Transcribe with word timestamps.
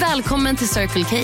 Välkommen 0.00 0.56
till 0.56 0.68
Circle 0.68 1.04
K. 1.04 1.16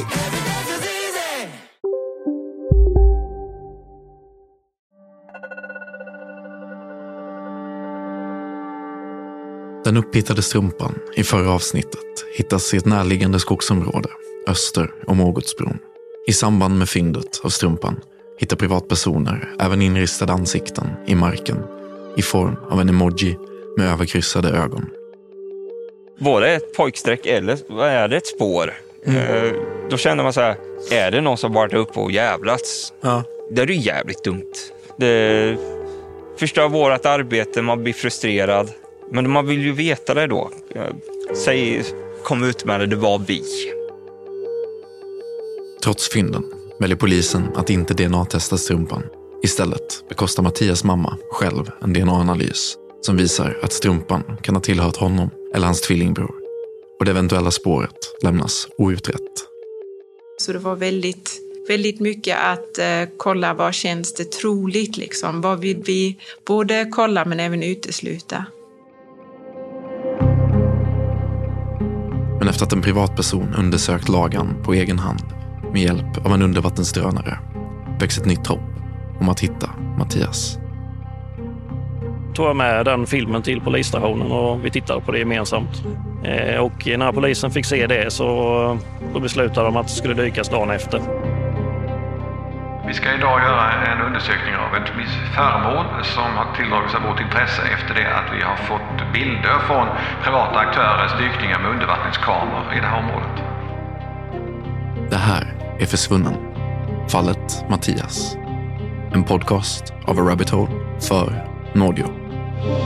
Den 9.84 9.96
upphittade 9.96 10.42
strumpan 10.42 10.94
i 11.16 11.24
förra 11.24 11.50
avsnittet 11.50 11.98
hittas 12.36 12.74
i 12.74 12.76
ett 12.76 12.86
närliggande 12.86 13.40
skogsområde 13.40 14.08
öster 14.48 14.90
om 15.06 15.20
Ågotsbron. 15.20 15.78
I 16.28 16.32
samband 16.32 16.78
med 16.78 16.88
fyndet 16.88 17.40
av 17.44 17.48
strumpan 17.48 17.96
hittar 18.38 18.56
privatpersoner 18.56 19.54
även 19.60 19.82
inristade 19.82 20.32
ansikten 20.32 20.88
i 21.06 21.14
marken 21.14 21.58
i 22.16 22.22
form 22.22 22.56
av 22.70 22.80
en 22.80 22.88
emoji 22.88 23.36
med 23.76 23.86
överkryssade 23.86 24.48
ögon. 24.50 24.86
Var 26.22 26.40
det 26.40 26.50
ett 26.50 26.74
pojkstreck 26.74 27.26
eller 27.26 27.58
vad 27.68 27.88
är 27.88 28.08
det 28.08 28.16
ett 28.16 28.26
spår? 28.26 28.74
Eh, 29.06 29.52
då 29.90 29.96
känner 29.96 30.22
man 30.22 30.32
så 30.32 30.40
här, 30.40 30.56
är 30.90 31.10
det 31.10 31.20
någon 31.20 31.36
som 31.36 31.52
varit 31.52 31.74
uppe 31.74 32.00
och 32.00 32.12
jävlats? 32.12 32.92
Ja. 33.00 33.22
Det 33.50 33.62
är 33.62 33.66
ju 33.66 33.76
jävligt 33.76 34.24
dumt. 34.24 34.52
Det 34.96 35.56
förstör 36.38 36.68
vårt 36.68 37.06
arbete, 37.06 37.62
man 37.62 37.82
blir 37.82 37.92
frustrerad. 37.92 38.70
Men 39.10 39.30
man 39.30 39.46
vill 39.46 39.64
ju 39.64 39.72
veta 39.72 40.14
det 40.14 40.26
då. 40.26 40.50
Eh, 40.74 40.82
Säg, 41.34 41.82
kom 42.24 42.44
ut 42.44 42.64
med 42.64 42.80
det, 42.80 42.86
det 42.86 42.96
var 42.96 43.18
vi. 43.18 43.42
Trots 45.84 46.08
fynden 46.08 46.44
väljer 46.78 46.96
polisen 46.96 47.48
att 47.54 47.70
inte 47.70 47.94
DNA-testa 47.94 48.58
strumpan. 48.58 49.02
Istället 49.42 50.04
bekostar 50.08 50.42
Mattias 50.42 50.84
mamma 50.84 51.16
själv 51.30 51.70
en 51.82 51.92
DNA-analys 51.92 52.76
som 53.00 53.16
visar 53.16 53.58
att 53.62 53.72
strumpan 53.72 54.22
kan 54.42 54.54
ha 54.54 54.62
tillhört 54.62 54.96
honom 54.96 55.30
eller 55.54 55.66
hans 55.66 55.80
tvillingbror. 55.80 56.34
Och 56.98 57.04
det 57.04 57.10
eventuella 57.10 57.50
spåret 57.50 58.22
lämnas 58.22 58.68
outrett. 58.78 59.48
Så 60.38 60.52
det 60.52 60.58
var 60.58 60.76
väldigt, 60.76 61.40
väldigt 61.68 62.00
mycket 62.00 62.38
att 62.38 62.78
eh, 62.78 63.08
kolla 63.16 63.54
vad 63.54 63.74
känns 63.74 64.14
det 64.14 64.32
troligt 64.32 64.96
liksom. 64.96 65.40
Vad 65.40 65.60
vill 65.60 65.82
vi 65.86 66.16
både 66.44 66.88
kolla 66.90 67.24
men 67.24 67.40
även 67.40 67.62
utesluta. 67.62 68.44
Men 72.38 72.48
efter 72.48 72.66
att 72.66 72.72
en 72.72 72.82
privatperson 72.82 73.54
undersökt 73.58 74.08
lagan 74.08 74.62
på 74.64 74.72
egen 74.74 74.98
hand 74.98 75.22
med 75.72 75.82
hjälp 75.82 76.26
av 76.26 76.32
en 76.32 76.42
undervattensdrönare 76.42 77.38
väcks 78.00 78.18
ett 78.18 78.26
nytt 78.26 78.46
hopp 78.46 78.60
om 79.20 79.28
att 79.28 79.40
hitta 79.40 79.70
Mattias. 79.98 80.61
Tog 82.34 82.46
jag 82.46 82.56
med 82.56 82.84
den 82.84 83.06
filmen 83.06 83.42
till 83.42 83.60
polisstationen 83.60 84.32
och 84.32 84.64
vi 84.64 84.70
tittade 84.70 85.00
på 85.00 85.12
det 85.12 85.18
gemensamt. 85.18 85.82
Eh, 86.24 86.60
Och 86.60 86.86
när 86.98 87.12
polisen 87.12 87.50
fick 87.50 87.64
se 87.66 87.86
det 87.86 88.12
så 88.12 88.24
då 89.14 89.20
beslutade 89.20 89.66
de 89.66 89.76
att 89.76 89.86
det 89.86 89.92
skulle 89.92 90.14
dykas 90.14 90.48
dagen 90.48 90.70
efter. 90.70 91.00
Vi 92.86 92.94
ska 92.94 93.14
idag 93.14 93.40
göra 93.42 93.72
en 93.72 94.00
undersökning 94.06 94.54
av 94.54 94.76
ett 94.76 94.88
föremål 95.36 95.84
som 96.02 96.22
har 96.22 96.46
tilldragit 96.56 96.90
sig 96.90 97.00
vårt 97.00 97.20
intresse 97.20 97.62
efter 97.74 97.94
det 97.94 98.14
att 98.14 98.28
vi 98.38 98.42
har 98.42 98.56
fått 98.56 99.12
bilder 99.12 99.58
från 99.66 99.86
privata 100.24 100.58
aktörers 100.58 101.12
dykningar 101.18 101.58
med 101.60 101.70
undervattenskameror 101.70 102.74
i 102.76 102.80
det 102.80 102.86
här 102.86 102.98
området. 102.98 103.36
Det 105.10 105.16
här 105.16 105.54
är 105.78 105.86
Försvunnen. 105.86 106.34
Fallet 107.08 107.64
Mattias. 107.70 108.36
En 109.12 109.24
podcast 109.24 109.92
av 110.06 110.18
A 110.18 110.22
Rabbit 110.30 110.50
Hole 110.50 110.70
för 111.08 111.46
Nordio. 111.74 112.21
Sökinsatsen 112.62 112.78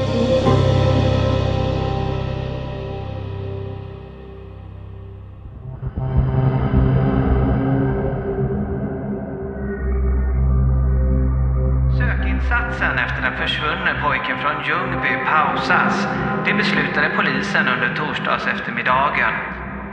efter 12.98 13.22
den 13.22 13.36
försvunne 13.36 13.94
pojken 14.02 14.38
från 14.38 14.64
Ljungby 14.64 15.16
pausas. 15.26 16.08
Det 16.44 16.54
beslutade 16.54 17.10
polisen 17.16 17.68
under 17.68 17.94
torsdags 17.94 18.46
eftermiddagen. 18.46 19.32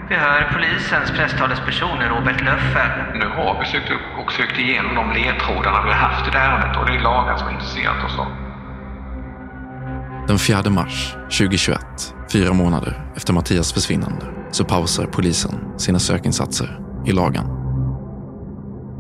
Vi 0.10 0.16
hör 0.16 0.50
polisens 0.54 1.12
presstalesperson 1.12 2.02
Robert 2.02 2.42
Löffel. 2.42 2.92
Nu 3.14 3.28
har 3.28 3.60
vi 3.60 3.66
sökt 3.66 3.92
upp 3.92 4.18
och 4.18 4.32
sökt 4.32 4.60
igenom 4.60 4.96
de 4.96 5.12
ledtrådarna 5.12 5.82
vi 5.86 5.92
har 5.92 6.00
haft 6.00 6.28
i 6.28 6.32
det 6.32 6.38
här 6.38 6.50
ärendet 6.50 6.78
och 6.78 6.86
det 6.86 6.96
är 6.96 7.00
lagen 7.00 7.38
som 7.38 7.48
har 7.48 7.54
intresserat 7.54 8.04
oss. 8.04 8.20
av. 8.20 8.43
Den 10.34 10.40
4 10.40 10.70
mars 10.70 11.16
2021, 11.30 11.78
fyra 12.34 12.54
månader 12.54 12.94
efter 13.16 13.34
Mattias 13.34 13.74
försvinnande, 13.74 14.26
så 14.52 14.64
pausar 14.66 15.06
polisen 15.06 15.54
sina 15.78 16.00
sökinsatser 16.00 16.70
i 17.06 17.12
lagan. 17.12 17.48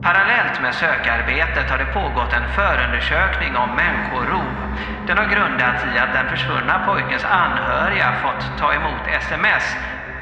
Parallellt 0.07 0.61
med 0.61 0.73
sökarbetet 0.75 1.69
har 1.71 1.77
det 1.83 1.89
pågått 1.99 2.33
en 2.39 2.47
förundersökning 2.59 3.53
om 3.63 3.69
människorov. 3.81 4.51
Den 5.07 5.17
har 5.17 5.27
grundats 5.35 5.81
i 5.83 5.93
att 6.03 6.13
den 6.17 6.27
försvunna 6.33 6.75
pojkens 6.87 7.25
anhöriga 7.43 8.09
fått 8.23 8.43
ta 8.59 8.69
emot 8.79 9.03
sms. 9.25 9.65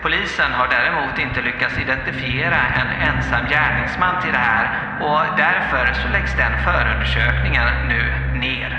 Polisen 0.04 0.52
har 0.60 0.68
däremot 0.76 1.16
inte 1.26 1.42
lyckats 1.42 1.76
identifiera 1.86 2.60
en 2.80 2.90
ensam 3.08 3.44
gärningsman 3.54 4.16
till 4.22 4.34
det 4.38 4.46
här 4.54 4.66
och 5.08 5.22
därför 5.46 5.84
så 6.02 6.08
läggs 6.16 6.34
den 6.44 6.54
förundersökningen 6.68 7.68
nu 7.92 8.02
ner. 8.46 8.71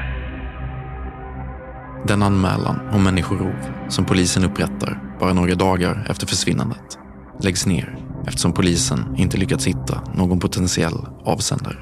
Den 2.06 2.22
anmälan 2.22 2.88
om 2.92 3.04
människorov 3.04 3.54
som 3.88 4.04
polisen 4.04 4.44
upprättar 4.44 5.16
bara 5.20 5.32
några 5.32 5.54
dagar 5.54 6.06
efter 6.10 6.26
försvinnandet 6.26 6.98
läggs 7.42 7.66
ner 7.66 7.98
eftersom 8.26 8.52
polisen 8.52 9.14
inte 9.16 9.36
lyckats 9.36 9.66
hitta 9.66 10.00
någon 10.14 10.40
potentiell 10.40 11.06
avsändare. 11.24 11.76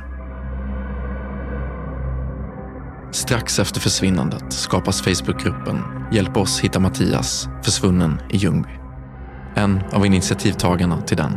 Strax 3.13 3.59
efter 3.59 3.81
försvinnandet 3.81 4.53
skapas 4.53 5.03
Facebookgruppen 5.03 5.79
Hjälp 6.13 6.37
oss 6.37 6.61
hitta 6.61 6.81
Mattias 6.81 7.49
försvunnen 7.63 8.21
i 8.31 8.37
Ljungby. 8.37 8.71
En 9.55 9.81
av 9.93 10.07
initiativtagarna 10.07 11.01
till 11.03 11.17
den 11.17 11.33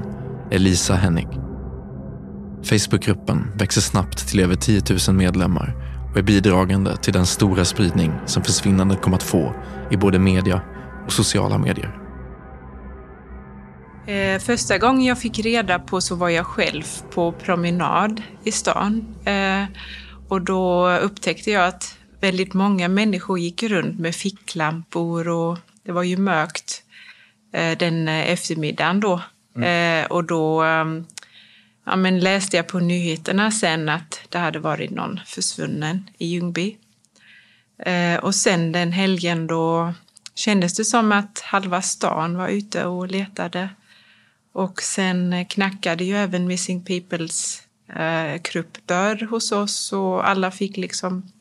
är 0.52 0.60
Lisa 0.60 0.96
Hennig. 0.96 1.28
Facebookgruppen 2.64 3.52
växer 3.56 3.82
snabbt 3.82 4.28
till 4.28 4.40
över 4.40 4.56
10 4.56 4.82
000 5.08 5.16
medlemmar 5.16 5.93
och 6.14 6.20
är 6.20 6.24
bidragande 6.24 6.98
till 6.98 7.14
den 7.14 7.26
stora 7.26 7.66
spridning 7.66 8.14
som 8.26 8.44
försvinnandet 8.44 9.02
kommer 9.02 9.18
att 9.18 9.24
få 9.24 9.56
i 9.92 9.98
både 9.98 10.20
media 10.20 10.62
och 11.06 11.14
sociala 11.14 11.58
medier. 11.58 12.00
Eh, 14.08 14.40
första 14.40 14.78
gången 14.78 15.04
jag 15.04 15.20
fick 15.20 15.40
reda 15.40 15.80
på 15.80 16.02
så 16.02 16.16
var 16.16 16.30
jag 16.30 16.46
själv 16.46 16.84
på 17.14 17.32
promenad 17.32 18.22
i 18.44 18.52
stan. 18.52 19.16
Eh, 19.26 19.64
och 20.28 20.42
då 20.42 20.90
upptäckte 20.90 21.52
jag 21.52 21.68
att 21.68 21.98
väldigt 22.20 22.54
många 22.54 22.88
människor 22.88 23.40
gick 23.40 23.64
runt 23.64 24.00
med 24.00 24.16
ficklampor 24.16 25.28
och 25.28 25.58
det 25.86 25.92
var 25.92 26.04
ju 26.04 26.18
mörkt 26.18 26.84
eh, 27.54 27.78
den 27.78 28.08
eftermiddagen 28.08 29.00
då. 29.00 29.22
Eh, 29.62 30.06
och 30.06 30.24
då 30.24 30.64
eh, 30.64 30.86
ja, 31.84 31.96
men 31.96 32.20
läste 32.20 32.58
jag 32.58 32.68
på 32.68 32.80
nyheterna 32.80 33.52
sen 33.52 33.90
att 33.90 34.20
det 34.30 34.38
hade 34.38 34.60
varit 34.60 34.92
någon 34.92 35.20
försvunnen 35.26 36.10
i 36.18 36.26
Ljungby. 36.26 36.78
Eh, 37.86 38.20
och 38.20 38.36
sen 38.36 38.72
den 38.72 38.92
helgen 38.92 39.48
då 39.48 39.94
kändes 40.36 40.74
det 40.74 40.86
som 40.86 41.12
att 41.12 41.40
halva 41.40 41.82
stan 41.82 42.38
var 42.38 42.48
ute 42.48 42.86
och 42.86 43.08
letade. 43.08 43.70
Och 44.54 44.82
sen 44.82 45.46
knackade 45.46 46.04
ju 46.04 46.18
även 46.18 46.48
Missing 46.48 46.86
Peoples 46.86 47.62
eh, 47.96 48.42
grupp 48.44 48.78
dörr 48.86 49.26
hos 49.26 49.52
oss 49.52 49.94
och 49.94 50.30
alla 50.30 50.52
fick 50.52 50.78
liksom 50.78 51.32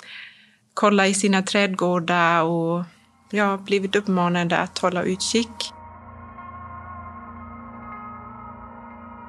kolla 0.75 1.06
i 1.06 1.15
sina 1.15 1.43
trädgårdar 1.43 2.43
och 2.43 2.85
ja, 3.31 3.56
blivit 3.56 3.97
uppmanade 3.97 4.59
att 4.59 4.79
hålla 4.79 5.03
utkik. 5.03 5.73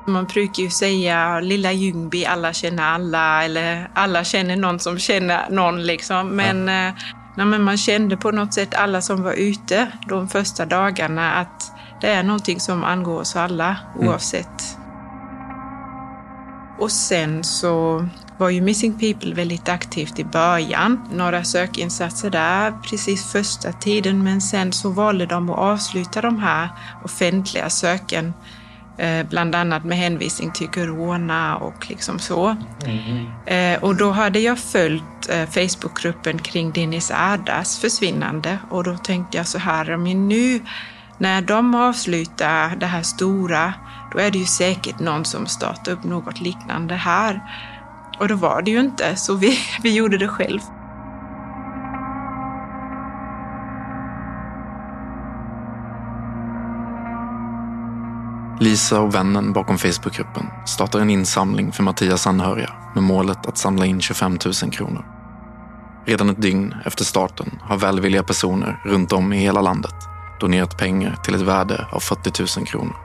Man 0.06 0.26
brukar 0.26 0.64
ju 0.64 0.70
säga 0.70 1.40
lilla 1.40 1.72
Ljungby, 1.72 2.26
alla 2.26 2.54
känner 2.54 2.84
alla 2.84 3.44
eller 3.44 3.90
alla 3.94 4.24
känner 4.24 4.56
någon 4.56 4.80
som 4.80 5.00
känner 5.00 5.50
någon 5.50 5.84
liksom. 5.84 6.28
Men, 6.28 6.68
ja. 6.68 6.88
eh, 6.88 6.94
nej, 7.36 7.46
men 7.46 7.64
man 7.64 7.78
kände 7.78 8.18
på 8.18 8.32
något 8.32 8.54
sätt 8.54 8.76
alla 8.76 9.02
som 9.02 9.24
var 9.24 9.34
ute 9.34 9.88
de 10.08 10.30
första 10.30 10.66
dagarna 10.66 11.34
att 11.34 11.72
det 12.02 12.08
är 12.08 12.24
någonting 12.24 12.60
som 12.60 12.84
angår 12.84 13.20
oss 13.20 13.36
alla 13.36 13.78
mm. 13.96 14.08
oavsett. 14.08 14.76
Mm. 14.76 14.84
Och 16.80 16.92
sen 16.92 17.44
så 17.44 18.06
var 18.38 18.50
ju 18.50 18.62
Missing 18.62 19.00
People 19.00 19.36
väldigt 19.36 19.70
aktivt 19.70 20.20
i 20.20 20.24
början. 20.24 21.10
Några 21.12 21.44
sökinsatser 21.44 22.30
där 22.30 22.72
precis 22.72 23.32
första 23.32 23.72
tiden 23.72 24.24
men 24.24 24.42
sen 24.42 24.74
så 24.74 24.90
valde 24.90 25.26
de 25.26 25.50
att 25.50 25.58
avsluta 25.58 26.22
de 26.22 26.40
här 26.40 26.70
offentliga 27.04 27.70
söken 27.70 28.34
bland 29.30 29.56
annat 29.56 29.84
med 29.84 29.98
hänvisning 29.98 30.52
till 30.52 30.68
corona 30.68 31.58
och 31.58 31.90
liksom 31.90 32.20
så. 32.20 32.56
Mm. 32.86 33.84
och 33.84 33.96
då 33.96 34.12
hade 34.12 34.40
jag 34.40 34.60
följt 34.60 35.30
eh, 35.30 35.50
Facebookgruppen 35.50 36.40
kring 36.40 36.72
Dennis 36.72 37.12
Ardas 37.12 37.80
försvinnande 37.80 38.58
och 38.70 38.84
då 38.84 38.98
tänkte 38.98 39.38
jag 39.38 39.48
så 39.48 39.58
här, 39.58 39.98
men 39.98 40.28
nu 40.28 40.62
när 41.18 41.42
de 41.42 41.76
avslutar 41.76 42.76
det 42.76 42.86
här 42.86 43.02
stora, 43.02 43.74
då 44.12 44.20
är 44.20 44.32
det 44.32 44.38
ju 44.38 44.46
säkert 44.46 45.00
någon 45.00 45.26
som 45.26 45.48
startar 45.48 45.92
upp 45.92 46.04
något 46.04 46.42
liknande 46.42 46.96
här. 46.96 47.42
Och 48.20 48.28
då 48.28 48.36
var 48.36 48.62
det 48.62 48.72
ju 48.72 48.80
inte, 48.80 49.16
så 49.16 49.36
vi, 49.36 49.58
vi 49.84 49.96
gjorde 49.96 50.18
det 50.18 50.28
själv. 50.28 50.60
Lisa 58.64 59.02
och 59.02 59.16
vännen 59.16 59.54
bakom 59.54 59.78
Facebookgruppen 59.78 60.46
startar 60.66 61.00
en 61.00 61.10
insamling 61.10 61.72
för 61.72 61.84
Mattias 61.84 62.28
anhöriga 62.28 62.70
med 62.94 63.04
målet 63.04 63.46
att 63.46 63.58
samla 63.58 63.86
in 63.86 64.02
25 64.02 64.38
000 64.64 64.72
kronor. 64.72 65.06
Redan 66.06 66.30
ett 66.30 66.42
dygn 66.42 66.76
efter 66.86 67.04
starten 67.04 67.60
har 67.62 67.78
välvilliga 67.78 68.24
personer 68.24 68.82
runt 68.86 69.14
om 69.14 69.34
i 69.34 69.38
hela 69.38 69.62
landet 69.62 69.94
donerat 70.40 70.78
pengar 70.78 71.16
till 71.24 71.36
ett 71.36 71.42
värde 71.42 71.88
av 71.92 72.00
40 72.00 72.60
000 72.60 72.68
kronor. 72.68 72.96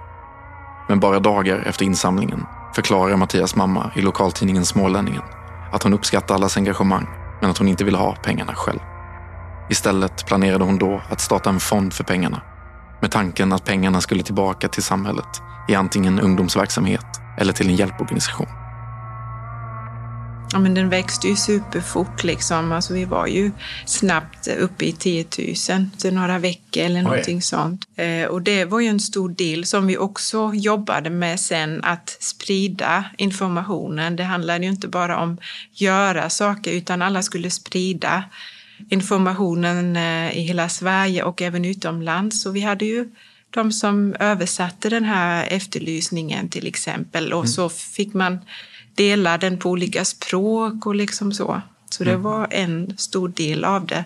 Men 0.88 1.00
bara 1.00 1.20
dagar 1.20 1.62
efter 1.66 1.84
insamlingen 1.84 2.46
förklarar 2.74 3.16
Mattias 3.16 3.56
mamma 3.56 3.90
i 3.94 4.00
lokaltidningen 4.00 4.64
Smålänningen 4.64 5.22
att 5.72 5.82
hon 5.82 5.94
uppskattar 5.94 6.34
allas 6.34 6.56
engagemang 6.56 7.06
men 7.40 7.50
att 7.50 7.58
hon 7.58 7.68
inte 7.68 7.84
vill 7.84 7.96
ha 7.96 8.14
pengarna 8.14 8.54
själv. 8.54 8.80
Istället 9.70 10.26
planerade 10.26 10.64
hon 10.64 10.78
då 10.78 11.02
att 11.08 11.20
starta 11.20 11.50
en 11.50 11.60
fond 11.60 11.92
för 11.92 12.04
pengarna 12.04 12.42
med 13.00 13.10
tanken 13.10 13.52
att 13.52 13.64
pengarna 13.64 14.00
skulle 14.00 14.22
tillbaka 14.22 14.68
till 14.68 14.82
samhället 14.82 15.42
i 15.68 15.74
antingen 15.74 16.20
ungdomsverksamhet 16.20 17.06
eller 17.38 17.52
till 17.52 17.68
en 17.68 17.76
hjälporganisation. 17.76 18.48
Ja, 20.52 20.58
men 20.58 20.74
den 20.74 20.88
växte 20.88 21.28
ju 21.28 21.36
superfort. 21.36 22.24
Liksom. 22.24 22.72
Alltså, 22.72 22.94
vi 22.94 23.04
var 23.04 23.26
ju 23.26 23.50
snabbt 23.86 24.48
uppe 24.48 24.84
i 24.84 24.92
10 24.92 25.26
000 25.70 25.86
till 25.98 26.14
några 26.14 26.38
veckor 26.38 26.82
eller 26.82 27.02
någonting 27.02 27.36
Oj. 27.36 27.42
sånt. 27.42 27.88
Eh, 27.96 28.24
och 28.24 28.42
det 28.42 28.64
var 28.64 28.80
ju 28.80 28.88
en 28.88 29.00
stor 29.00 29.28
del 29.28 29.64
som 29.64 29.86
vi 29.86 29.98
också 29.98 30.50
jobbade 30.54 31.10
med 31.10 31.40
sen, 31.40 31.84
att 31.84 32.16
sprida 32.20 33.04
informationen. 33.18 34.16
Det 34.16 34.24
handlade 34.24 34.64
ju 34.64 34.70
inte 34.70 34.88
bara 34.88 35.18
om 35.18 35.38
göra 35.72 36.30
saker, 36.30 36.72
utan 36.72 37.02
alla 37.02 37.22
skulle 37.22 37.50
sprida 37.50 38.24
informationen 38.88 39.96
eh, 39.96 40.38
i 40.38 40.40
hela 40.40 40.68
Sverige 40.68 41.22
och 41.22 41.42
även 41.42 41.64
utomlands. 41.64 42.42
Så 42.42 42.50
vi 42.50 42.60
hade 42.60 42.84
ju 42.84 43.10
de 43.50 43.72
som 43.72 44.14
översatte 44.20 44.88
den 44.88 45.04
här 45.04 45.46
efterlysningen 45.46 46.48
till 46.48 46.66
exempel 46.66 47.32
och 47.32 47.40
mm. 47.40 47.48
så 47.48 47.68
fick 47.68 48.14
man 48.14 48.38
dela 48.94 49.38
den 49.38 49.58
på 49.58 49.70
olika 49.70 50.04
språk 50.04 50.86
och 50.86 50.94
liksom 50.94 51.32
så. 51.32 51.62
Så 51.90 52.04
det 52.04 52.10
mm. 52.10 52.22
var 52.22 52.48
en 52.50 52.98
stor 52.98 53.28
del 53.28 53.64
av 53.64 53.86
det. 53.86 54.04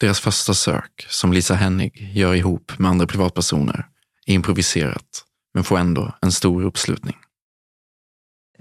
Deras 0.00 0.20
första 0.20 0.54
sök, 0.54 1.06
som 1.08 1.32
Lisa 1.32 1.54
Hennig 1.54 2.10
gör 2.14 2.34
ihop 2.34 2.72
med 2.78 2.90
andra 2.90 3.06
privatpersoner, 3.06 3.86
är 4.26 4.34
improviserat 4.34 5.24
men 5.54 5.64
får 5.64 5.78
ändå 5.78 6.14
en 6.20 6.32
stor 6.32 6.64
uppslutning 6.64 7.16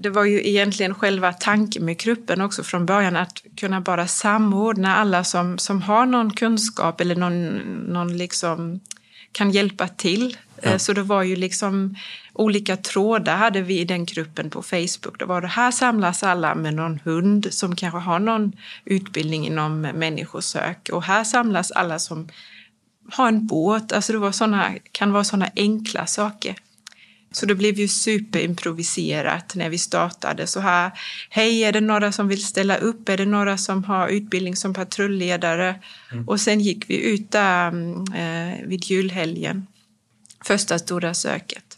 det 0.01 0.09
var 0.09 0.25
ju 0.25 0.48
egentligen 0.48 0.94
själva 0.94 1.33
tanken 1.33 1.86
med 1.86 1.98
gruppen 2.00 2.42
också 2.42 2.63
från 2.63 2.86
början, 2.86 3.15
att 3.15 3.44
kunna 3.57 3.81
bara 3.81 4.07
samordna 4.07 4.95
alla 4.95 5.24
som, 5.24 5.57
som 5.57 5.81
har 5.81 6.06
någon 6.06 6.33
kunskap 6.33 7.01
eller 7.01 7.15
någon, 7.15 7.57
någon 7.94 8.18
liksom 8.18 8.80
kan 9.31 9.51
hjälpa 9.51 9.88
till. 9.88 10.38
Ja. 10.62 10.69
Eh, 10.69 10.77
så 10.77 10.94
det 10.94 11.03
var 11.03 11.24
ju 11.24 11.36
liksom 11.36 11.95
olika 12.33 12.77
trådar 12.77 13.38
hade 13.38 13.62
vi 13.62 13.80
i 13.80 13.86
den 13.86 14.06
gruppen 14.06 14.50
på 14.50 14.62
Facebook. 14.62 15.19
Det 15.19 15.25
var 15.25 15.42
det 15.42 15.48
här 15.48 15.71
samlas 15.71 16.24
alla 16.24 16.56
med 16.56 16.74
någon 16.74 17.00
hund 17.04 17.47
som 17.50 17.75
kanske 17.75 18.00
har 18.00 18.19
någon 18.19 18.51
utbildning 18.86 19.47
inom 19.47 19.81
människosök 19.81 20.89
och 20.94 21.04
här 21.04 21.24
samlas 21.24 21.71
alla 21.71 22.00
som 22.00 22.30
har 23.12 23.27
en 23.27 23.47
båt. 23.47 23.92
Alltså 23.92 24.13
det 24.13 24.19
var 24.19 24.31
såna, 24.31 24.71
kan 24.92 25.12
vara 25.12 25.24
sådana 25.24 25.50
enkla 25.56 26.06
saker. 26.06 26.56
Så 27.31 27.45
det 27.45 27.56
blev 27.56 27.80
ju 27.80 27.88
superimproviserat 27.88 29.56
när 29.56 29.69
vi 29.69 29.78
startade. 29.78 30.48
Så 30.48 30.60
här, 30.60 30.92
hej, 31.30 31.63
är 31.63 31.72
det 31.72 31.81
några 31.81 32.12
som 32.12 32.28
vill 32.28 32.45
ställa 32.45 32.78
upp? 32.78 33.10
Är 33.10 33.18
det 33.18 33.25
några 33.25 33.57
som 33.57 33.83
har 33.83 34.07
utbildning 34.07 34.56
som 34.56 34.74
patrulledare? 34.74 35.75
Mm. 36.12 36.28
Och 36.28 36.42
sen 36.42 36.60
gick 36.60 36.89
vi 36.89 37.01
ut 37.13 37.31
där 37.31 37.68
eh, 38.16 38.68
vid 38.68 38.83
julhelgen, 38.83 39.68
första 40.45 40.80
stora 40.80 41.13
söket. 41.13 41.78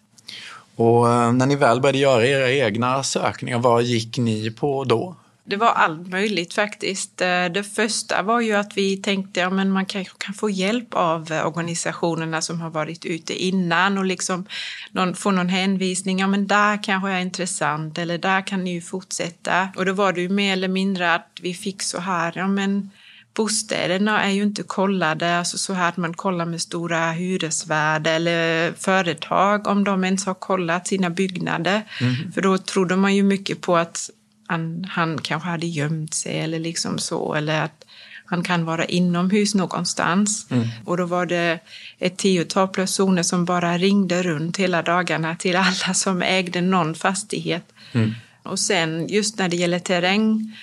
Och 0.75 1.09
eh, 1.09 1.33
när 1.33 1.45
ni 1.45 1.55
väl 1.55 1.81
började 1.81 1.97
göra 1.97 2.27
era 2.27 2.51
egna 2.51 3.03
sökningar, 3.03 3.59
vad 3.59 3.83
gick 3.83 4.17
ni 4.17 4.51
på 4.51 4.83
då? 4.83 5.15
Det 5.45 5.55
var 5.55 5.67
allt 5.67 6.07
möjligt 6.07 6.53
faktiskt. 6.53 7.21
Eh, 7.21 7.45
det 7.45 7.63
första 7.75 8.21
var 8.21 8.41
ju 8.41 8.53
att 8.53 8.77
vi 8.77 8.97
tänkte 8.97 9.45
att 9.45 9.57
ja, 9.57 9.65
man 9.65 9.85
kanske 9.85 10.13
kan 10.17 10.33
få 10.33 10.49
hjälp 10.49 10.93
av 10.93 11.31
organisationerna 11.45 12.41
som 12.41 12.61
har 12.61 12.69
varit 12.69 13.05
ute 13.05 13.43
innan 13.43 13.97
och 13.97 14.05
liksom 14.05 14.45
någon, 14.91 15.15
få 15.15 15.31
någon 15.31 15.49
hänvisning. 15.49 16.19
Ja, 16.19 16.27
men 16.27 16.47
där 16.47 16.83
kanske 16.83 17.09
är 17.09 17.19
intressant 17.19 17.97
eller 17.97 18.17
där 18.17 18.47
kan 18.47 18.63
ni 18.63 18.73
ju 18.73 18.81
fortsätta. 18.81 19.69
Och 19.75 19.85
då 19.85 19.93
var 19.93 20.13
det 20.13 20.21
ju 20.21 20.29
mer 20.29 20.53
eller 20.53 20.67
mindre 20.67 21.13
att 21.13 21.39
vi 21.41 21.53
fick 21.53 21.81
så 21.81 21.99
här, 21.99 22.33
ja 22.35 22.47
men 22.47 22.89
bostäderna 23.33 24.23
är 24.23 24.31
ju 24.31 24.43
inte 24.43 24.63
kollade, 24.63 25.37
alltså 25.37 25.57
så 25.57 25.73
här 25.73 25.89
att 25.89 25.97
man 25.97 26.13
kollar 26.13 26.45
med 26.45 26.61
stora 26.61 27.11
hyresvärdar 27.11 28.13
eller 28.13 28.73
företag 28.73 29.67
om 29.67 29.83
de 29.83 30.03
ens 30.03 30.25
har 30.25 30.33
kollat 30.33 30.87
sina 30.87 31.09
byggnader. 31.09 31.81
Mm. 32.01 32.31
För 32.31 32.41
då 32.41 32.57
trodde 32.57 32.95
man 32.95 33.15
ju 33.15 33.23
mycket 33.23 33.61
på 33.61 33.77
att 33.77 34.09
han, 34.47 34.85
han 34.89 35.17
kanske 35.21 35.49
hade 35.49 35.67
gömt 35.67 36.13
sig 36.13 36.39
eller 36.39 36.59
liksom 36.59 36.99
så. 36.99 37.33
Eller 37.33 37.61
att 37.61 37.85
han 38.25 38.43
kan 38.43 38.65
vara 38.65 38.85
inomhus 38.85 39.55
någonstans. 39.55 40.47
Mm. 40.51 40.67
Och 40.85 40.97
då 40.97 41.05
var 41.05 41.25
det 41.25 41.59
ett 41.99 42.17
tiotal 42.17 42.67
personer 42.67 43.23
som 43.23 43.45
bara 43.45 43.77
ringde 43.77 44.23
runt 44.23 44.57
hela 44.57 44.81
dagarna 44.81 45.35
till 45.35 45.55
alla 45.55 45.93
som 45.93 46.21
ägde 46.21 46.61
någon 46.61 46.95
fastighet. 46.95 47.73
Mm. 47.91 48.13
Och 48.43 48.59
sen 48.59 49.07
just 49.07 49.39
när 49.39 49.49
det 49.49 49.55
gäller 49.55 49.79
terräng 49.79 50.55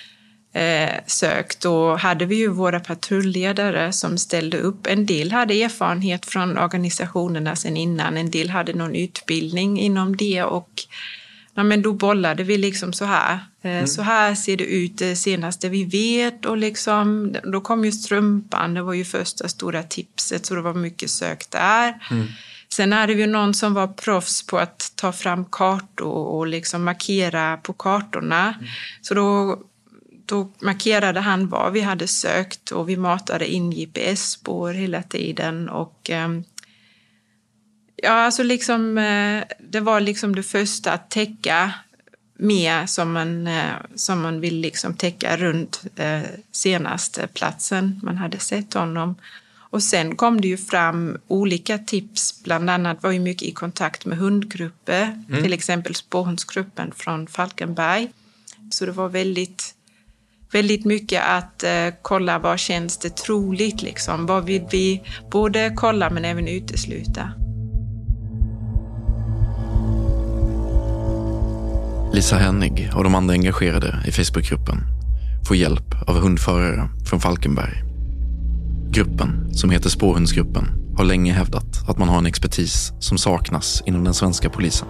eh, 0.53 0.89
sök, 1.07 1.59
då 1.59 1.95
hade 1.95 2.25
vi 2.25 2.35
ju 2.35 2.47
våra 2.47 2.79
patrulledare 2.79 3.91
som 3.91 4.17
ställde 4.17 4.57
upp. 4.57 4.87
En 4.87 5.05
del 5.05 5.31
hade 5.31 5.63
erfarenhet 5.63 6.25
från 6.25 6.57
organisationerna 6.57 7.55
sen 7.55 7.77
innan, 7.77 8.17
en 8.17 8.31
del 8.31 8.49
hade 8.49 8.73
någon 8.73 8.95
utbildning 8.95 9.79
inom 9.79 10.17
det 10.17 10.43
och 10.43 10.69
ja, 11.53 11.63
men 11.63 11.81
då 11.81 11.93
bollade 11.93 12.43
vi 12.43 12.57
liksom 12.57 12.93
så 12.93 13.05
här. 13.05 13.39
Eh, 13.61 13.71
mm. 13.71 13.87
Så 13.87 14.01
här 14.01 14.35
ser 14.35 14.57
det 14.57 14.63
ut 14.63 14.97
det 14.97 15.15
senaste 15.15 15.69
vi 15.69 15.85
vet 15.85 16.45
och 16.45 16.57
liksom, 16.57 17.35
då 17.43 17.61
kom 17.61 17.85
ju 17.85 17.91
strumpan, 17.91 18.73
det 18.73 18.81
var 18.81 18.93
ju 18.93 19.05
första 19.05 19.47
stora 19.47 19.83
tipset 19.83 20.45
så 20.45 20.55
det 20.55 20.61
var 20.61 20.73
mycket 20.73 21.09
sök 21.09 21.49
där. 21.49 22.07
Mm. 22.11 22.27
Sen 22.69 22.93
hade 22.93 23.13
vi 23.13 23.27
någon 23.27 23.53
som 23.53 23.73
var 23.73 23.87
proffs 23.87 24.47
på 24.47 24.57
att 24.57 24.91
ta 24.95 25.11
fram 25.11 25.45
kartor 25.45 26.27
och 26.27 26.47
liksom 26.47 26.83
markera 26.83 27.57
på 27.57 27.73
kartorna. 27.73 28.43
Mm. 28.43 28.67
Så 29.01 29.13
då, 29.13 29.61
då 30.25 30.51
markerade 30.61 31.19
han 31.19 31.47
var 31.47 31.71
vi 31.71 31.81
hade 31.81 32.07
sökt 32.07 32.71
och 32.71 32.89
vi 32.89 32.97
matade 32.97 33.47
in 33.47 33.71
GPS-spår 33.71 34.73
hela 34.73 35.03
tiden 35.03 35.69
och 35.69 36.09
um, 36.25 36.43
Ja, 38.03 38.11
alltså 38.11 38.43
liksom, 38.43 38.97
eh, 38.97 39.43
det 39.59 39.79
var 39.79 39.99
liksom 39.99 40.35
det 40.35 40.43
första 40.43 40.91
att 40.91 41.09
täcka 41.09 41.73
mer 42.37 42.85
som 42.85 43.11
man, 43.11 43.47
eh, 43.47 43.73
som 43.95 44.21
man 44.21 44.41
vill 44.41 44.59
liksom 44.59 44.93
täcka 44.93 45.37
runt 45.37 45.83
eh, 45.95 46.21
senaste 46.51 47.27
platsen 47.27 47.99
man 48.03 48.17
hade 48.17 48.39
sett 48.39 48.73
honom. 48.73 49.15
Och 49.53 49.83
sen 49.83 50.15
kom 50.15 50.41
det 50.41 50.47
ju 50.47 50.57
fram 50.57 51.17
olika 51.27 51.77
tips, 51.77 52.43
bland 52.43 52.69
annat 52.69 53.03
var 53.03 53.11
ju 53.11 53.19
mycket 53.19 53.47
i 53.47 53.51
kontakt 53.51 54.05
med 54.05 54.17
hundgrupper, 54.17 55.23
mm. 55.29 55.43
till 55.43 55.53
exempel 55.53 55.95
spårhundsgruppen 55.95 56.91
från 56.95 57.27
Falkenberg. 57.27 58.11
Så 58.71 58.85
det 58.85 58.91
var 58.91 59.09
väldigt 59.09 59.75
väldigt 60.51 60.85
mycket 60.85 61.23
att 61.23 61.63
eh, 61.63 61.87
kolla 62.01 62.39
vad 62.39 62.59
känns 62.59 62.97
det 62.97 63.17
troligt 63.17 63.81
liksom. 63.81 64.25
Vad 64.25 64.45
vill 64.45 64.65
vi 64.71 65.01
både 65.31 65.73
kolla 65.75 66.09
men 66.09 66.25
även 66.25 66.47
utesluta. 66.47 67.31
Lisa 72.13 72.37
Hennig 72.37 72.89
och 72.95 73.03
de 73.03 73.15
andra 73.15 73.33
engagerade 73.33 74.03
i 74.05 74.11
Facebookgruppen 74.11 74.77
får 75.47 75.57
hjälp 75.57 75.95
av 76.07 76.15
hundförare 76.15 76.89
från 77.05 77.19
Falkenberg. 77.19 77.83
Gruppen, 78.89 79.53
som 79.53 79.69
heter 79.69 79.89
Spårhundsgruppen, 79.89 80.65
har 80.97 81.03
länge 81.03 81.33
hävdat 81.33 81.89
att 81.89 81.97
man 81.97 82.09
har 82.09 82.17
en 82.17 82.25
expertis 82.25 82.93
som 82.99 83.17
saknas 83.17 83.83
inom 83.85 84.03
den 84.03 84.13
svenska 84.13 84.49
polisen. 84.49 84.87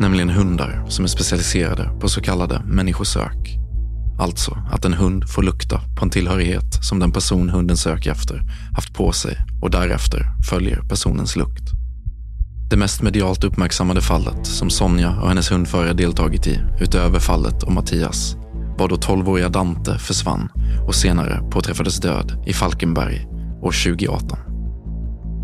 Nämligen 0.00 0.30
hundar 0.30 0.84
som 0.88 1.04
är 1.04 1.08
specialiserade 1.08 1.90
på 2.00 2.08
så 2.08 2.20
kallade 2.20 2.62
människosök. 2.64 3.58
Alltså 4.18 4.58
att 4.72 4.84
en 4.84 4.94
hund 4.94 5.30
får 5.30 5.42
lukta 5.42 5.80
på 5.98 6.04
en 6.04 6.10
tillhörighet 6.10 6.84
som 6.84 6.98
den 6.98 7.12
person 7.12 7.48
hunden 7.48 7.76
söker 7.76 8.10
efter 8.10 8.42
haft 8.74 8.94
på 8.94 9.12
sig 9.12 9.36
och 9.62 9.70
därefter 9.70 10.26
följer 10.50 10.82
personens 10.88 11.36
lukt. 11.36 11.75
Det 12.70 12.76
mest 12.76 13.02
medialt 13.02 13.44
uppmärksammade 13.44 14.00
fallet 14.00 14.46
som 14.46 14.70
Sonja 14.70 15.10
och 15.20 15.28
hennes 15.28 15.52
hundförare 15.52 15.92
deltagit 15.92 16.46
i, 16.46 16.60
utöver 16.80 17.18
fallet 17.18 17.62
om 17.62 17.74
Mattias, 17.74 18.36
var 18.78 18.88
då 18.88 18.96
12-åriga 18.96 19.48
Dante 19.48 19.98
försvann 19.98 20.48
och 20.86 20.94
senare 20.94 21.42
påträffades 21.50 22.00
död 22.00 22.44
i 22.46 22.52
Falkenberg 22.52 23.26
år 23.62 23.84
2018. 23.84 24.38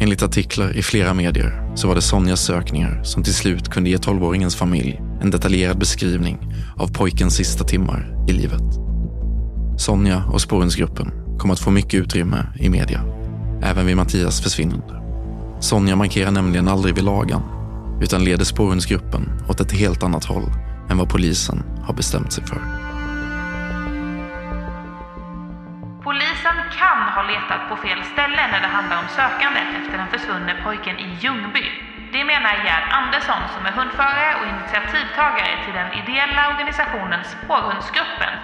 Enligt 0.01 0.23
artiklar 0.23 0.77
i 0.77 0.83
flera 0.83 1.15
medier 1.15 1.73
så 1.75 1.89
var 1.89 1.95
det 1.95 2.03
Sonjas 2.03 2.41
sökningar 2.41 3.03
som 3.03 3.23
till 3.23 3.35
slut 3.35 3.69
kunde 3.69 3.91
ge 3.91 3.97
12-åringens 3.97 4.57
familj 4.57 5.01
en 5.23 5.31
detaljerad 5.31 5.79
beskrivning 5.79 6.39
av 6.77 6.93
pojkens 6.93 7.35
sista 7.35 7.65
timmar 7.65 8.25
i 8.29 8.33
livet. 8.33 8.63
Sonja 9.79 10.25
och 10.33 10.41
spårensgruppen 10.41 11.13
kom 11.39 11.51
att 11.51 11.61
få 11.61 11.71
mycket 11.71 12.01
utrymme 12.01 12.47
i 12.61 12.69
media, 12.69 13.05
även 13.63 13.87
vid 13.87 13.97
Mattias 13.97 14.41
försvinnande. 14.41 15.02
Sonja 15.63 15.97
markerar 15.97 16.31
nämligen 16.31 16.69
aldrig 16.69 16.95
vid 16.95 17.05
lagan 17.05 17.43
utan 18.03 18.25
leder 18.25 18.45
spårhundsgruppen 18.45 19.23
åt 19.49 19.61
ett 19.61 19.73
helt 19.73 20.03
annat 20.03 20.25
håll 20.25 20.47
än 20.91 20.99
vad 20.99 21.09
polisen 21.09 21.59
har 21.87 21.95
bestämt 21.95 22.33
sig 22.33 22.45
för. 22.47 22.61
Polisen 26.07 26.59
kan 26.81 27.01
ha 27.17 27.23
letat 27.33 27.63
på 27.69 27.77
fel 27.77 28.01
ställe 28.13 28.43
när 28.53 28.61
det 28.65 28.73
handlar 28.77 28.97
om 29.03 29.09
sökandet 29.19 29.69
efter 29.81 29.97
den 29.99 30.09
försvunne 30.15 30.53
pojken 30.65 30.97
i 30.99 31.09
Ljungby. 31.23 31.67
Det 32.13 32.25
menar 32.33 32.55
Gerd 32.67 32.87
Andersson 33.01 33.43
som 33.55 33.63
är 33.69 33.75
hundförare 33.81 34.33
och 34.39 34.47
initiativtagare 34.55 35.55
till 35.65 35.75
den 35.81 35.91
ideella 36.01 36.43
organisationen 36.53 37.21
Spårhundsgruppen. 37.35 38.35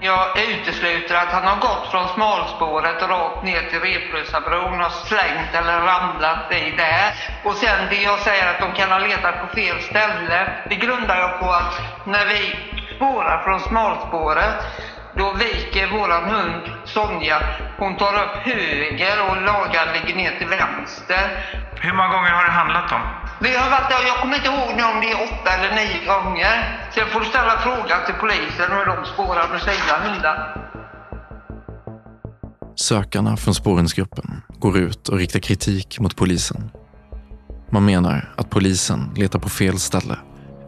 Jag 0.00 0.38
utesluter 0.38 1.14
att 1.14 1.32
han 1.32 1.44
har 1.44 1.56
gått 1.56 1.90
från 1.90 2.08
smalspåret 2.08 3.02
och 3.02 3.08
rakt 3.08 3.44
ner 3.44 3.62
till 3.62 3.80
Replussabron 3.80 4.80
och 4.80 4.92
slängt 4.92 5.54
eller 5.54 5.80
ramlat 5.80 6.52
i 6.52 6.70
där. 6.70 7.14
Och 7.44 7.54
sen 7.54 7.86
det 7.90 8.02
jag 8.02 8.18
säger 8.18 8.50
att 8.50 8.60
de 8.60 8.72
kan 8.72 8.90
ha 8.90 8.98
letat 8.98 9.40
på 9.40 9.56
fel 9.56 9.80
ställe, 9.82 10.64
det 10.70 10.74
grundar 10.74 11.16
jag 11.16 11.40
på 11.40 11.50
att 11.50 11.80
när 12.06 12.26
vi 12.26 12.56
spårar 12.96 13.42
från 13.42 13.60
smalspåret 13.60 14.54
då 15.14 15.32
viker 15.32 15.86
våran 15.86 16.30
hund 16.30 16.62
Sonja. 16.84 17.40
Hon 17.78 17.96
tar 17.96 18.14
upp 18.14 18.36
höger 18.36 19.30
och 19.30 19.42
lagan 19.42 19.88
ligger 19.92 20.14
ner 20.16 20.38
till 20.38 20.48
vänster. 20.48 21.44
Hur 21.80 21.92
många 21.92 22.08
gånger 22.08 22.30
har 22.30 22.44
det 22.44 22.50
handlat 22.50 22.92
om? 22.92 23.27
Vi 23.40 23.56
har 23.56 23.70
varit 23.70 23.90
där, 23.90 24.06
jag 24.06 24.16
kommer 24.20 24.36
inte 24.36 24.48
ihåg 24.48 24.76
nu 24.76 24.82
om 24.82 25.00
det 25.00 25.10
är 25.12 25.22
åtta 25.28 25.50
eller 25.56 25.74
nio 25.74 26.06
gånger. 26.06 26.56
Sen 26.94 27.08
får 27.12 27.20
du 27.20 27.26
ställa 27.26 27.58
frågan 27.58 28.00
till 28.06 28.14
polisen 28.14 28.68
hur 28.76 28.86
de 28.86 29.04
spårar 29.12 29.48
med 29.52 29.60
sina 29.60 29.98
hundar. 30.04 30.68
Sökarna 32.76 33.36
från 33.36 33.54
spårningsgruppen 33.54 34.42
går 34.58 34.78
ut 34.78 35.08
och 35.08 35.18
riktar 35.18 35.40
kritik 35.40 36.00
mot 36.00 36.16
polisen. 36.16 36.70
Man 37.70 37.84
menar 37.84 38.32
att 38.36 38.50
polisen 38.50 39.14
letar 39.16 39.38
på 39.38 39.48
fel 39.48 39.78
ställe 39.78 40.16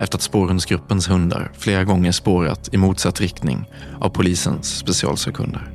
efter 0.01 0.19
att 0.19 0.23
spårhundsgruppens 0.23 1.11
hundar 1.11 1.53
flera 1.59 1.85
gånger 1.85 2.13
spårat 2.13 2.75
i 2.75 2.77
motsatt 2.77 3.21
riktning 3.21 3.71
av 4.01 4.09
polisens 4.09 4.79
specialsökhundar. 4.79 5.71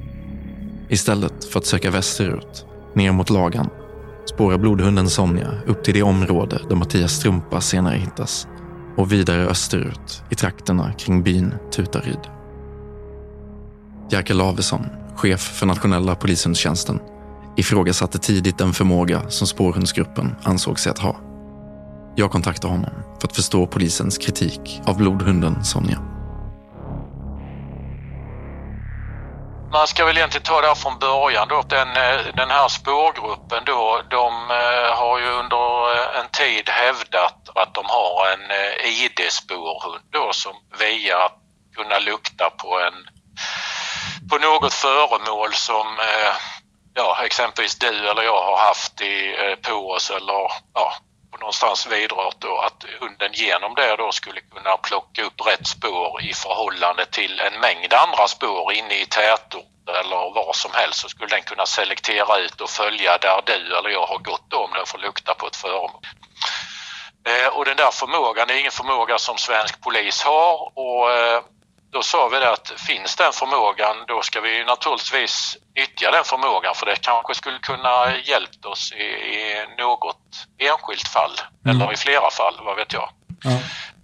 Istället 0.90 1.46
för 1.52 1.60
att 1.60 1.66
söka 1.66 1.92
västerut, 1.92 2.66
ner 2.94 3.12
mot 3.12 3.30
lagan, 3.30 3.70
spårar 4.26 4.58
blodhunden 4.58 5.10
Sonja 5.10 5.52
upp 5.66 5.84
till 5.84 5.94
det 5.94 6.04
område 6.04 6.62
där 6.70 6.76
Mattias 6.76 7.14
strumpa 7.14 7.62
senare 7.62 7.98
hittas 7.98 8.48
och 8.98 9.12
vidare 9.12 9.48
österut 9.48 10.24
i 10.30 10.36
trakterna 10.36 10.94
kring 10.94 11.24
byn 11.24 11.54
Tutaryd. 11.72 12.20
Jerker 14.10 14.34
Lavesson, 14.34 14.86
chef 15.16 15.42
för 15.42 15.66
nationella 15.66 16.16
polishundstjänsten, 16.16 17.00
ifrågasatte 17.58 18.20
tidigt 18.20 18.58
den 18.58 18.74
förmåga 18.74 19.30
som 19.30 19.48
spårhundsgruppen 19.48 20.36
ansåg 20.44 20.80
sig 20.80 20.90
att 20.90 21.00
ha. 21.00 21.16
Jag 22.16 22.32
kontaktade 22.32 22.74
honom 22.74 22.92
för 23.20 23.28
att 23.28 23.36
förstå 23.36 23.68
polisens 23.68 24.18
kritik 24.18 24.82
av 24.86 24.98
blodhunden 24.98 25.64
Sonja. 25.64 26.15
Man 29.76 29.88
ska 29.88 30.06
väl 30.06 30.18
egentligen 30.18 30.44
ta 30.44 30.62
det 30.62 30.68
här 30.68 30.76
från 30.76 31.00
början 31.00 31.48
då. 31.48 31.62
Den, 31.62 31.88
eh, 31.88 32.20
den 32.36 32.50
här 32.50 32.68
spårgruppen 32.68 33.64
då, 33.66 34.02
de 34.10 34.52
eh, 34.52 34.98
har 35.00 35.20
ju 35.20 35.26
under 35.26 35.96
eh, 35.96 36.20
en 36.20 36.30
tid 36.32 36.70
hävdat 36.70 37.50
att 37.56 37.74
de 37.74 37.86
har 37.86 38.28
en 38.34 38.52
ID-spårhund 38.86 40.04
då 40.12 40.34
som 40.34 40.54
via 40.80 41.18
att 41.26 41.38
kunna 41.76 42.00
lukta 42.00 42.50
på 42.50 42.80
en 42.80 42.94
på 44.30 44.38
något 44.38 44.74
föremål 44.74 45.54
som 45.54 45.88
ja, 46.94 47.26
exempelvis 47.26 47.80
du 47.80 48.10
eller 48.10 48.24
jag 48.24 48.44
har 48.44 48.58
haft 48.68 49.02
i, 49.02 49.36
på 49.62 49.92
oss 49.92 50.10
eller 50.10 50.52
ja, 50.74 50.94
någonstans 51.46 51.88
vidrört 51.88 52.36
då 52.40 52.58
att 52.58 52.86
hunden 53.00 53.32
genom 53.34 53.76
det 53.76 53.96
då 53.96 54.12
skulle 54.12 54.42
kunna 54.42 54.78
plocka 54.78 55.24
upp 55.24 55.48
rätt 55.48 55.68
spår 55.68 56.24
i 56.24 56.34
förhållande 56.34 57.06
till 57.06 57.40
en 57.40 57.60
mängd 57.60 57.94
andra 57.94 58.28
spår 58.28 58.74
inne 58.74 58.96
i 59.02 59.06
tätort 59.06 59.90
eller 60.00 60.34
var 60.36 60.54
som 60.54 60.72
helst 60.74 61.00
så 61.00 61.10
skulle 61.10 61.36
den 61.36 61.44
kunna 61.44 61.66
selektera 61.66 62.38
ut 62.38 62.62
och 62.62 62.70
följa 62.70 63.18
där 63.18 63.42
du 63.46 63.78
eller 63.78 63.90
jag 63.90 64.06
har 64.06 64.18
gått 64.18 64.54
om 64.54 64.70
den 64.74 64.86
får 64.86 64.98
lukta 64.98 65.34
på 65.34 65.48
ett 65.48 65.56
föremål. 65.56 66.02
Eh, 67.28 67.48
och 67.48 67.66
den 67.66 67.78
där 67.78 67.92
förmågan 67.92 68.50
är 68.50 68.60
ingen 68.60 68.72
förmåga 68.72 69.18
som 69.18 69.38
svensk 69.38 69.82
polis 69.82 70.24
har 70.24 70.72
och 70.76 71.12
eh, 71.12 71.42
då 71.96 72.02
sa 72.02 72.28
vi 72.28 72.40
det 72.40 72.52
att 72.52 72.72
finns 72.88 73.16
den 73.16 73.34
förmågan 73.34 73.96
då 74.08 74.22
ska 74.22 74.42
vi 74.42 74.64
naturligtvis 74.64 75.58
nyttja 75.76 76.12
den 76.12 76.24
förmågan 76.24 76.76
för 76.76 76.86
det 76.86 76.96
kanske 77.02 77.36
skulle 77.36 77.60
kunna 77.60 78.18
hjälpt 78.18 78.66
oss 78.66 78.92
i, 78.92 79.04
i 79.04 79.66
något 79.78 80.26
enskilt 80.58 81.08
fall 81.08 81.36
mm. 81.66 81.82
eller 81.82 81.94
i 81.94 81.98
flera 81.98 82.32
fall, 82.32 82.56
vad 82.66 82.76
vet 82.76 82.94
jag. 82.94 83.10
Ja. 83.44 83.58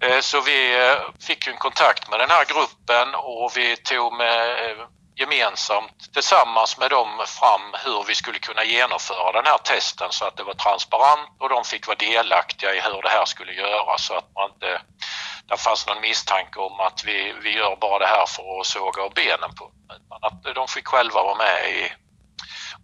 Eh, 0.08 0.20
så 0.20 0.42
vi 0.42 0.88
eh, 0.88 0.98
fick 1.28 1.48
en 1.48 1.58
kontakt 1.58 2.10
med 2.10 2.20
den 2.20 2.30
här 2.30 2.46
gruppen 2.46 3.16
och 3.16 3.52
vi 3.56 3.78
tog 3.78 4.14
med 4.14 4.42
eh, 4.50 4.78
gemensamt 5.22 6.14
tillsammans 6.14 6.78
med 6.78 6.90
dem 6.90 7.10
fram 7.40 7.66
hur 7.86 8.04
vi 8.08 8.16
skulle 8.16 8.40
kunna 8.40 8.64
genomföra 8.64 9.32
den 9.32 9.46
här 9.46 9.58
testen 9.58 10.12
så 10.12 10.26
att 10.26 10.38
det 10.38 10.44
var 10.44 10.54
transparent 10.54 11.30
och 11.40 11.50
de 11.50 11.64
fick 11.64 11.88
vara 11.88 11.98
delaktiga 11.98 12.76
i 12.76 12.80
hur 12.82 13.02
det 13.02 13.10
här 13.10 13.26
skulle 13.26 13.54
göras 13.54 14.06
så 14.06 14.14
att 14.14 14.30
man 14.36 14.50
inte 14.52 14.82
det 15.50 15.58
fanns 15.58 15.88
någon 15.88 16.02
misstanke 16.02 16.60
om 16.60 16.80
att 16.80 17.04
vi, 17.06 17.34
vi 17.44 17.52
gör 17.56 17.76
bara 17.76 18.00
det 18.00 18.08
här 18.08 18.26
för 18.26 18.60
att 18.60 18.66
såga 18.66 19.02
av 19.04 19.14
benen 19.14 19.56
på 19.56 19.72
utan 19.96 20.20
att 20.22 20.56
de 20.56 20.68
fick 20.68 20.88
själva 20.88 21.24
vara 21.24 21.36
med 21.36 21.70
i 21.70 21.92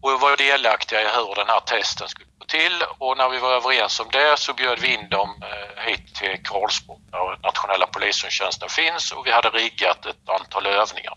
och 0.02 0.22
vara 0.22 0.36
delaktiga 0.36 1.02
i 1.02 1.08
hur 1.16 1.36
den 1.36 1.48
här 1.48 1.60
testen 1.60 2.08
skulle 2.08 2.30
gå 2.40 2.46
till 2.46 2.84
och 2.98 3.18
när 3.18 3.30
vi 3.30 3.38
var 3.38 3.52
överens 3.52 4.00
om 4.00 4.08
det 4.12 4.40
så 4.40 4.54
bjöd 4.54 4.80
vi 4.80 4.94
in 4.94 5.10
dem 5.10 5.30
eh, 5.42 5.84
hit 5.84 6.16
till 6.16 6.44
Karlsborg 6.44 7.02
där 7.12 7.40
nationella 7.44 7.88
polistjänsten 7.88 8.70
finns 8.70 9.12
och 9.12 9.28
vi 9.28 9.32
hade 9.32 9.50
riggat 9.50 10.06
ett 10.06 10.30
antal 10.30 10.66
övningar. 10.66 11.14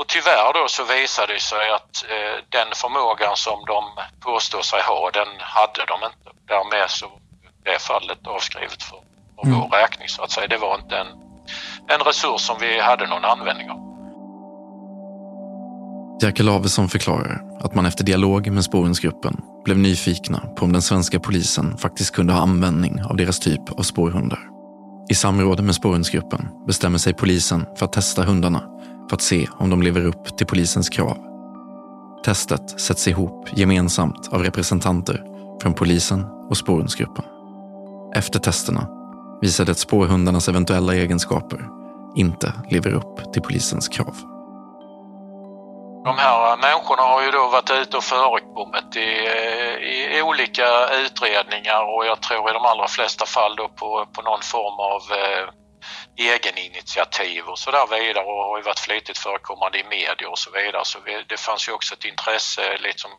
Och 0.00 0.08
tyvärr 0.08 0.52
då 0.58 0.64
så 0.68 0.82
visade 0.84 1.32
det 1.34 1.40
sig 1.52 1.64
att 1.78 1.94
eh, 2.12 2.36
den 2.58 2.68
förmågan 2.82 3.36
som 3.46 3.58
de 3.72 3.80
påstår 4.26 4.62
sig 4.70 4.80
ha 4.90 5.10
den 5.18 5.30
hade 5.56 5.82
de 5.90 5.96
inte. 6.10 6.28
Därmed 6.52 6.90
så 6.90 7.06
är 7.72 7.78
fallet 7.78 8.26
avskrivet 8.26 8.82
för 8.82 8.98
av 9.40 9.46
mm. 9.46 9.60
vår 9.60 9.68
räkning 9.68 10.08
så 10.08 10.22
att 10.22 10.30
säga. 10.30 10.46
Det 10.46 10.56
var 10.56 10.74
inte 10.82 10.96
en, 10.96 11.06
en 11.94 12.00
resurs 12.08 12.40
som 12.40 12.56
vi 12.60 12.80
hade 12.80 13.06
någon 13.06 13.24
användning 13.24 13.70
av. 13.70 13.78
Jerker 16.22 16.44
Lavesson 16.44 16.88
förklarar 16.88 17.40
att 17.64 17.74
man 17.74 17.86
efter 17.86 18.04
dialog 18.04 18.50
med 18.50 18.64
spårhundsgruppen 18.64 19.36
blev 19.64 19.78
nyfikna 19.78 20.38
på 20.56 20.64
om 20.64 20.72
den 20.72 20.82
svenska 20.82 21.20
polisen 21.20 21.78
faktiskt 21.78 22.14
kunde 22.14 22.32
ha 22.32 22.40
användning 22.40 23.02
av 23.04 23.16
deras 23.16 23.40
typ 23.40 23.70
av 23.78 23.82
spårhundar. 23.82 24.40
I 25.10 25.14
samråd 25.14 25.60
med 25.60 25.74
spårhundsgruppen 25.74 26.48
bestämmer 26.66 26.98
sig 26.98 27.14
polisen 27.14 27.66
för 27.76 27.86
att 27.86 27.92
testa 27.92 28.22
hundarna 28.22 28.79
för 29.10 29.16
att 29.16 29.22
se 29.22 29.48
om 29.58 29.70
de 29.70 29.82
lever 29.82 30.06
upp 30.06 30.36
till 30.36 30.46
polisens 30.46 30.88
krav. 30.88 31.16
Testet 32.24 32.80
sätts 32.80 33.08
ihop 33.08 33.48
gemensamt 33.52 34.28
av 34.32 34.42
representanter 34.42 35.24
från 35.62 35.74
polisen 35.74 36.24
och 36.50 36.56
spårhundsgruppen. 36.56 37.24
Efter 38.14 38.38
testerna 38.38 38.86
visade 39.40 39.70
att 39.70 39.78
spårhundarnas 39.78 40.48
eventuella 40.48 40.94
egenskaper 40.94 41.68
inte 42.16 42.52
lever 42.70 42.94
upp 42.94 43.32
till 43.32 43.42
polisens 43.42 43.88
krav. 43.88 44.14
De 46.04 46.14
här 46.18 46.56
människorna 46.56 47.02
har 47.02 47.22
ju 47.22 47.30
då 47.30 47.48
varit 47.48 47.70
ute 47.70 47.96
och 47.96 48.04
förekommit 48.04 48.96
i, 48.96 49.10
i 50.16 50.22
olika 50.22 50.66
utredningar 51.04 51.82
och 51.94 52.06
jag 52.06 52.20
tror 52.20 52.50
i 52.50 52.52
de 52.52 52.64
allra 52.64 52.88
flesta 52.88 53.26
fall 53.26 53.56
då 53.56 53.68
på, 53.68 54.06
på 54.12 54.22
någon 54.22 54.42
form 54.42 54.78
av 54.92 55.00
eh, 55.18 55.59
egeninitiativ 56.16 57.44
och 57.44 57.58
så 57.58 57.70
där 57.70 57.86
vidare 57.86 58.24
och 58.24 58.44
har 58.44 58.58
ju 58.58 58.62
varit 58.62 58.78
flitigt 58.78 59.18
förekommande 59.18 59.78
i 59.78 59.84
media 59.84 60.28
och 60.28 60.38
så 60.38 60.50
vidare. 60.50 60.84
Så 60.84 60.98
det 61.26 61.40
fanns 61.40 61.68
ju 61.68 61.72
också 61.72 61.94
ett 61.94 62.04
intresse 62.04 62.78
liksom 62.78 63.10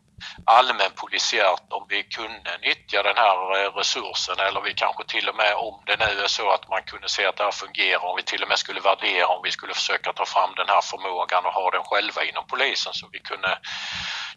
allmän 0.46 0.92
polisiärt 0.96 1.68
om 1.70 1.86
vi 1.90 2.04
kunde 2.04 2.58
nyttja 2.62 3.04
den 3.04 3.18
här 3.18 3.38
eh, 3.58 3.72
resursen 3.76 4.40
eller 4.40 4.62
vi 4.62 4.74
kanske 4.74 5.04
till 5.04 5.30
och 5.30 5.36
med 5.36 5.54
om 5.54 5.84
det 5.86 5.98
nu 6.00 6.22
är 6.24 6.28
så 6.28 6.52
att 6.52 6.70
man 6.70 6.84
kunde 6.84 7.10
se 7.10 7.26
att 7.26 7.38
det 7.38 7.44
här 7.44 7.52
fungerar, 7.52 8.06
om 8.06 8.16
vi 8.16 8.24
till 8.24 8.44
och 8.44 8.50
med 8.50 8.60
skulle 8.60 8.82
värdera 8.82 9.28
om 9.28 9.42
vi 9.44 9.52
skulle 9.52 9.74
försöka 9.74 10.14
ta 10.14 10.26
fram 10.26 10.52
den 10.56 10.70
här 10.70 10.82
förmågan 10.82 11.46
och 11.46 11.54
ha 11.54 11.72
den 11.72 11.84
själva 11.84 12.24
inom 12.24 12.48
polisen 12.48 12.94
så 12.94 13.08
vi 13.12 13.20
kunde 13.20 13.60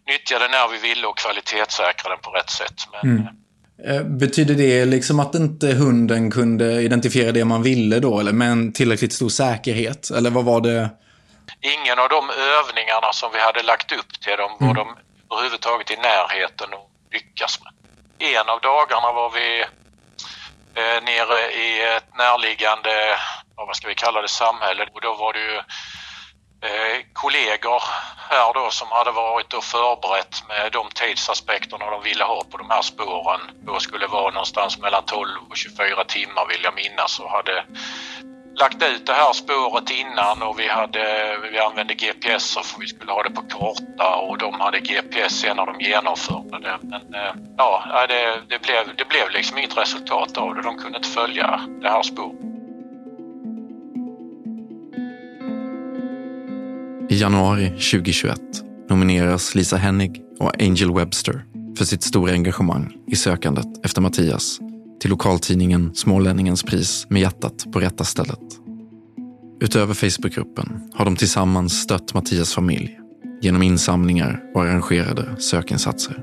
nyttja 0.06 0.38
den 0.38 0.50
när 0.50 0.68
vi 0.68 0.78
ville 0.78 1.06
och 1.06 1.18
kvalitetssäkra 1.18 2.10
den 2.10 2.20
på 2.20 2.30
rätt 2.30 2.50
sätt. 2.50 2.78
Men, 2.92 3.10
mm. 3.10 3.43
Eh, 3.86 4.02
betyder 4.02 4.54
det 4.54 4.84
liksom 4.84 5.20
att 5.20 5.34
inte 5.34 5.66
hunden 5.66 6.30
kunde 6.30 6.82
identifiera 6.82 7.32
det 7.32 7.44
man 7.44 7.62
ville 7.62 8.00
då, 8.00 8.20
eller 8.20 8.32
med 8.32 8.50
en 8.50 8.72
tillräckligt 8.72 9.12
stor 9.12 9.28
säkerhet? 9.28 10.10
Eller 10.10 10.30
vad 10.30 10.44
var 10.44 10.60
det? 10.60 10.90
Ingen 11.60 11.98
av 11.98 12.08
de 12.08 12.30
övningarna 12.30 13.12
som 13.12 13.30
vi 13.32 13.40
hade 13.40 13.62
lagt 13.62 13.92
upp 13.92 14.12
till 14.24 14.36
dem 14.36 14.52
var 14.60 14.70
mm. 14.70 14.76
de 14.76 14.86
överhuvudtaget 15.32 15.90
i 15.90 15.96
närheten 15.96 16.68
att 16.74 17.12
lyckas 17.12 17.60
med. 17.62 17.72
En 18.18 18.48
av 18.48 18.60
dagarna 18.60 19.12
var 19.12 19.30
vi 19.30 19.48
eh, 20.80 20.98
nere 21.10 21.38
i 21.64 21.96
ett 21.96 22.10
närliggande, 22.18 22.94
vad 23.56 23.76
ska 23.76 23.88
vi 23.88 23.94
kalla 23.94 24.22
det, 24.22 24.28
samhälle 24.28 24.88
och 24.94 25.00
då 25.00 25.14
var 25.14 25.32
det 25.32 25.40
ju 25.40 25.60
Eh, 26.64 27.00
kollegor 27.12 27.83
här 28.30 28.52
då 28.54 28.71
som 28.71 28.88
hade 28.90 29.11
varit 29.11 29.52
och 29.52 29.64
förberett 29.64 30.42
med 30.49 30.73
de 30.73 30.88
tidsaspekterna 30.94 31.90
de 31.90 32.02
ville 32.02 32.25
ha 32.25 32.44
på 32.50 32.56
de 32.56 32.71
här 32.71 32.83
spåren. 32.83 33.40
Då 33.66 33.80
skulle 33.80 34.06
vara 34.06 34.30
någonstans 34.30 34.78
mellan 34.78 35.04
12 35.04 35.28
och 35.50 35.56
24 35.56 36.04
timmar 36.04 36.47
vill 36.49 36.64
jag 36.64 36.75
minnas 36.75 37.21
och 37.21 37.30
hade 37.30 37.64
lagt 38.61 38.83
ut 38.83 39.06
det 39.06 39.12
här 39.12 39.33
spåret 39.33 39.90
innan 39.90 40.42
och 40.42 40.59
vi, 40.59 40.68
hade, 40.68 41.37
vi 41.52 41.59
använde 41.59 41.94
GPS 41.94 42.54
för 42.54 42.80
vi 42.80 42.87
skulle 42.87 43.12
ha 43.12 43.23
det 43.23 43.30
på 43.30 43.42
karta 43.42 44.16
och 44.16 44.38
de 44.38 44.61
hade 44.61 44.80
GPS 44.80 45.40
sen 45.40 45.56
när 45.56 45.66
de 45.66 45.80
genomförde 45.80 46.59
det. 46.59 46.78
Men 46.83 47.14
eh, 47.14 47.35
ja, 47.56 48.06
det, 48.09 48.40
det, 48.49 48.62
blev, 48.62 48.97
det 48.97 49.09
blev 49.09 49.30
liksom 49.30 49.59
inget 49.59 49.76
resultat 49.76 50.37
av 50.37 50.54
det. 50.54 50.62
De 50.62 50.78
kunde 50.78 50.99
inte 50.99 51.09
följa 51.09 51.61
det 51.83 51.90
här 51.90 52.02
spåret. 52.02 52.53
I 57.14 57.16
januari 57.16 57.68
2021 57.68 58.40
nomineras 58.88 59.54
Lisa 59.54 59.76
Hennig 59.76 60.23
och 60.38 60.62
Angel 60.62 60.94
Webster 60.94 61.44
för 61.78 61.85
sitt 61.85 62.02
stora 62.02 62.33
engagemang 62.33 62.92
i 63.06 63.16
sökandet 63.16 63.66
efter 63.85 64.00
Mattias 64.00 64.59
till 65.00 65.11
lokaltidningen 65.11 65.94
Smålänningens 65.94 66.62
pris 66.62 67.06
med 67.09 67.23
hjärtat 67.23 67.66
på 67.73 67.80
rätta 67.80 68.04
stället. 68.04 68.38
Utöver 69.61 69.94
Facebookgruppen 69.94 70.90
har 70.94 71.04
de 71.04 71.16
tillsammans 71.16 71.83
stött 71.83 72.14
Mattias 72.14 72.54
familj 72.54 72.99
genom 73.40 73.62
insamlingar 73.62 74.42
och 74.54 74.62
arrangerade 74.62 75.37
sökinsatser. 75.38 76.23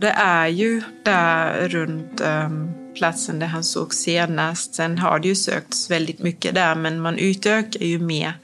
Det 0.00 0.10
är 0.10 0.48
ju 0.48 0.82
där 1.04 1.68
runt 1.68 2.20
um 2.20 2.79
platsen 2.94 3.38
där 3.38 3.46
han 3.46 3.64
såg 3.64 3.94
senast. 3.94 4.74
Sen 4.74 4.98
har 4.98 5.18
det 5.18 5.28
ju 5.28 5.34
sökts 5.34 5.90
väldigt 5.90 6.18
mycket 6.18 6.54
där, 6.54 6.74
men 6.74 7.00
man 7.00 7.18
utökar 7.18 7.80
ju 7.80 7.98
mer. 7.98 8.34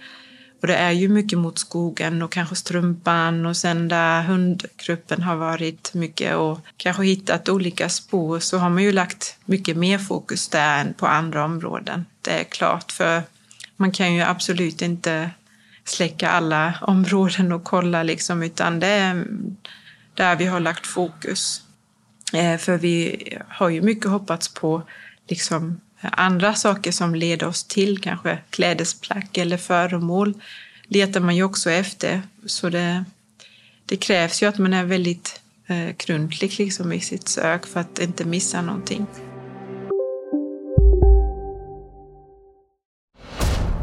Och 0.60 0.66
det 0.66 0.76
är 0.76 0.90
ju 0.90 1.08
mycket 1.08 1.38
mot 1.38 1.58
skogen 1.58 2.22
och 2.22 2.32
kanske 2.32 2.56
strumpan 2.56 3.46
och 3.46 3.56
sen 3.56 3.88
där 3.88 4.22
hundgruppen 4.22 5.22
har 5.22 5.36
varit 5.36 5.94
mycket 5.94 6.36
och 6.36 6.60
kanske 6.76 7.04
hittat 7.04 7.48
olika 7.48 7.88
spår 7.88 8.38
så 8.38 8.58
har 8.58 8.70
man 8.70 8.82
ju 8.82 8.92
lagt 8.92 9.38
mycket 9.44 9.76
mer 9.76 9.98
fokus 9.98 10.48
där 10.48 10.80
än 10.80 10.94
på 10.94 11.06
andra 11.06 11.44
områden. 11.44 12.06
Det 12.22 12.30
är 12.30 12.44
klart, 12.44 12.92
för 12.92 13.22
man 13.76 13.92
kan 13.92 14.14
ju 14.14 14.22
absolut 14.22 14.82
inte 14.82 15.30
släcka 15.84 16.30
alla 16.30 16.74
områden 16.82 17.52
och 17.52 17.64
kolla 17.64 18.02
liksom, 18.02 18.42
utan 18.42 18.80
det 18.80 18.86
är 18.86 19.26
där 20.14 20.36
vi 20.36 20.46
har 20.46 20.60
lagt 20.60 20.86
fokus. 20.86 21.62
Eh, 22.32 22.58
för 22.58 22.78
vi 22.78 23.16
har 23.48 23.68
ju 23.68 23.82
mycket 23.82 24.10
hoppats 24.10 24.54
på 24.54 24.82
liksom 25.28 25.80
andra 26.00 26.54
saker 26.54 26.92
som 26.92 27.14
leder 27.14 27.46
oss 27.46 27.64
till 27.64 28.00
kanske 28.00 28.38
klädesplagg 28.50 29.28
eller 29.38 29.56
föremål 29.56 30.34
letar 30.88 31.20
man 31.20 31.36
ju 31.36 31.42
också 31.42 31.70
efter. 31.70 32.22
Så 32.46 32.68
det, 32.68 33.04
det 33.86 33.96
krävs 33.96 34.42
ju 34.42 34.46
att 34.46 34.58
man 34.58 34.72
är 34.72 34.84
väldigt 34.84 35.40
eh, 35.66 35.88
grundlig 36.06 36.58
liksom 36.58 36.92
i 36.92 37.00
sitt 37.00 37.28
sök 37.28 37.66
för 37.66 37.80
att 37.80 37.98
inte 37.98 38.24
missa 38.24 38.62
någonting. 38.62 39.06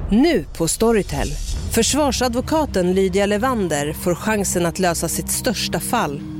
Nu 0.09 0.45
på 0.57 0.67
Storytel. 0.67 1.27
Försvarsadvokaten 1.73 2.93
Lydia 2.93 3.25
Levander 3.25 3.93
får 3.93 4.15
chansen 4.15 4.65
att 4.65 4.79
lösa 4.79 5.07
sitt 5.07 5.29
största 5.29 5.79
fall 5.79 6.32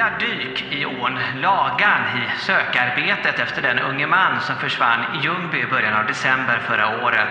Nya 0.00 0.10
dyk 0.18 0.72
i 0.72 0.86
ån 0.86 1.18
Lagan 1.34 2.02
i 2.20 2.22
sökarbetet 2.48 3.38
efter 3.38 3.62
den 3.62 3.78
unge 3.78 4.06
man 4.06 4.40
som 4.40 4.56
försvann 4.56 5.00
i 5.14 5.18
Ljungby 5.24 5.58
i 5.62 5.66
början 5.66 5.94
av 6.00 6.06
december 6.06 6.58
förra 6.68 6.86
året. 7.04 7.28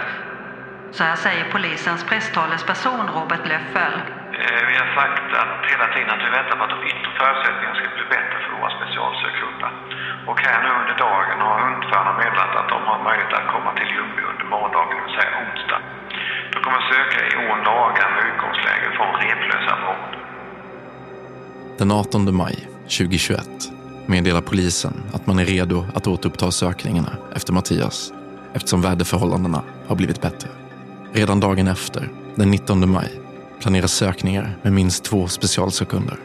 Så 0.91 1.03
här 1.03 1.15
säger 1.15 1.45
polisens 1.55 2.03
presstalesperson 2.09 3.05
Robert 3.17 3.45
Löffel. 3.51 3.93
Eh, 4.41 4.61
vi 4.69 4.75
har 4.81 4.89
sagt 4.99 5.29
att 5.41 5.61
hela 5.71 5.87
tiden 5.93 6.09
att 6.15 6.23
vi 6.25 6.29
väntar 6.37 6.55
på 6.57 6.63
att 6.63 6.75
de 6.75 6.81
yttre 6.91 7.11
förutsättningarna 7.19 7.75
ska 7.79 7.87
bli 7.97 8.05
bättre 8.15 8.37
för 8.43 8.51
våra 8.59 8.71
specialsökhundar. 8.77 9.71
Och 10.29 10.39
här 10.45 10.59
nu 10.63 10.69
under 10.81 10.95
dagen 11.07 11.37
har 11.45 11.55
hundförarna 11.65 12.13
meddelat 12.23 12.55
att 12.59 12.69
de 12.75 12.79
har 12.91 12.99
möjlighet 13.07 13.33
att 13.39 13.47
komma 13.53 13.71
till 13.77 13.89
Ljungby 13.93 14.21
under 14.31 14.45
morgondagen, 14.53 14.89
det 14.89 15.01
vill 15.05 15.17
säga 15.19 15.31
onsdag. 15.43 15.79
De 16.53 16.57
kommer 16.65 16.81
söka 16.93 17.19
i 17.31 17.33
ån 17.49 17.59
Lagan 17.69 18.09
med 18.15 18.23
utgångsläge 18.29 18.87
från 18.97 19.11
Replösa 19.21 19.75
brott. 19.83 20.18
Den 21.79 21.91
18 21.91 22.35
maj 22.35 22.67
2021 22.83 23.49
meddelar 24.05 24.41
polisen 24.41 24.93
att 25.13 25.27
man 25.27 25.39
är 25.39 25.45
redo 25.45 25.85
att 25.95 26.07
återuppta 26.07 26.51
sökningarna 26.51 27.11
efter 27.35 27.53
Mattias 27.53 28.13
eftersom 28.53 28.81
väderförhållandena 28.81 29.63
har 29.87 29.95
blivit 29.95 30.21
bättre. 30.21 30.49
Redan 31.13 31.39
dagen 31.39 31.67
efter, 31.67 32.09
den 32.35 32.51
19 32.51 32.89
maj, 32.91 33.09
planeras 33.61 33.91
sökningar 33.91 34.57
med 34.61 34.73
minst 34.73 35.03
två 35.03 35.27
specialsekunder. 35.27 36.17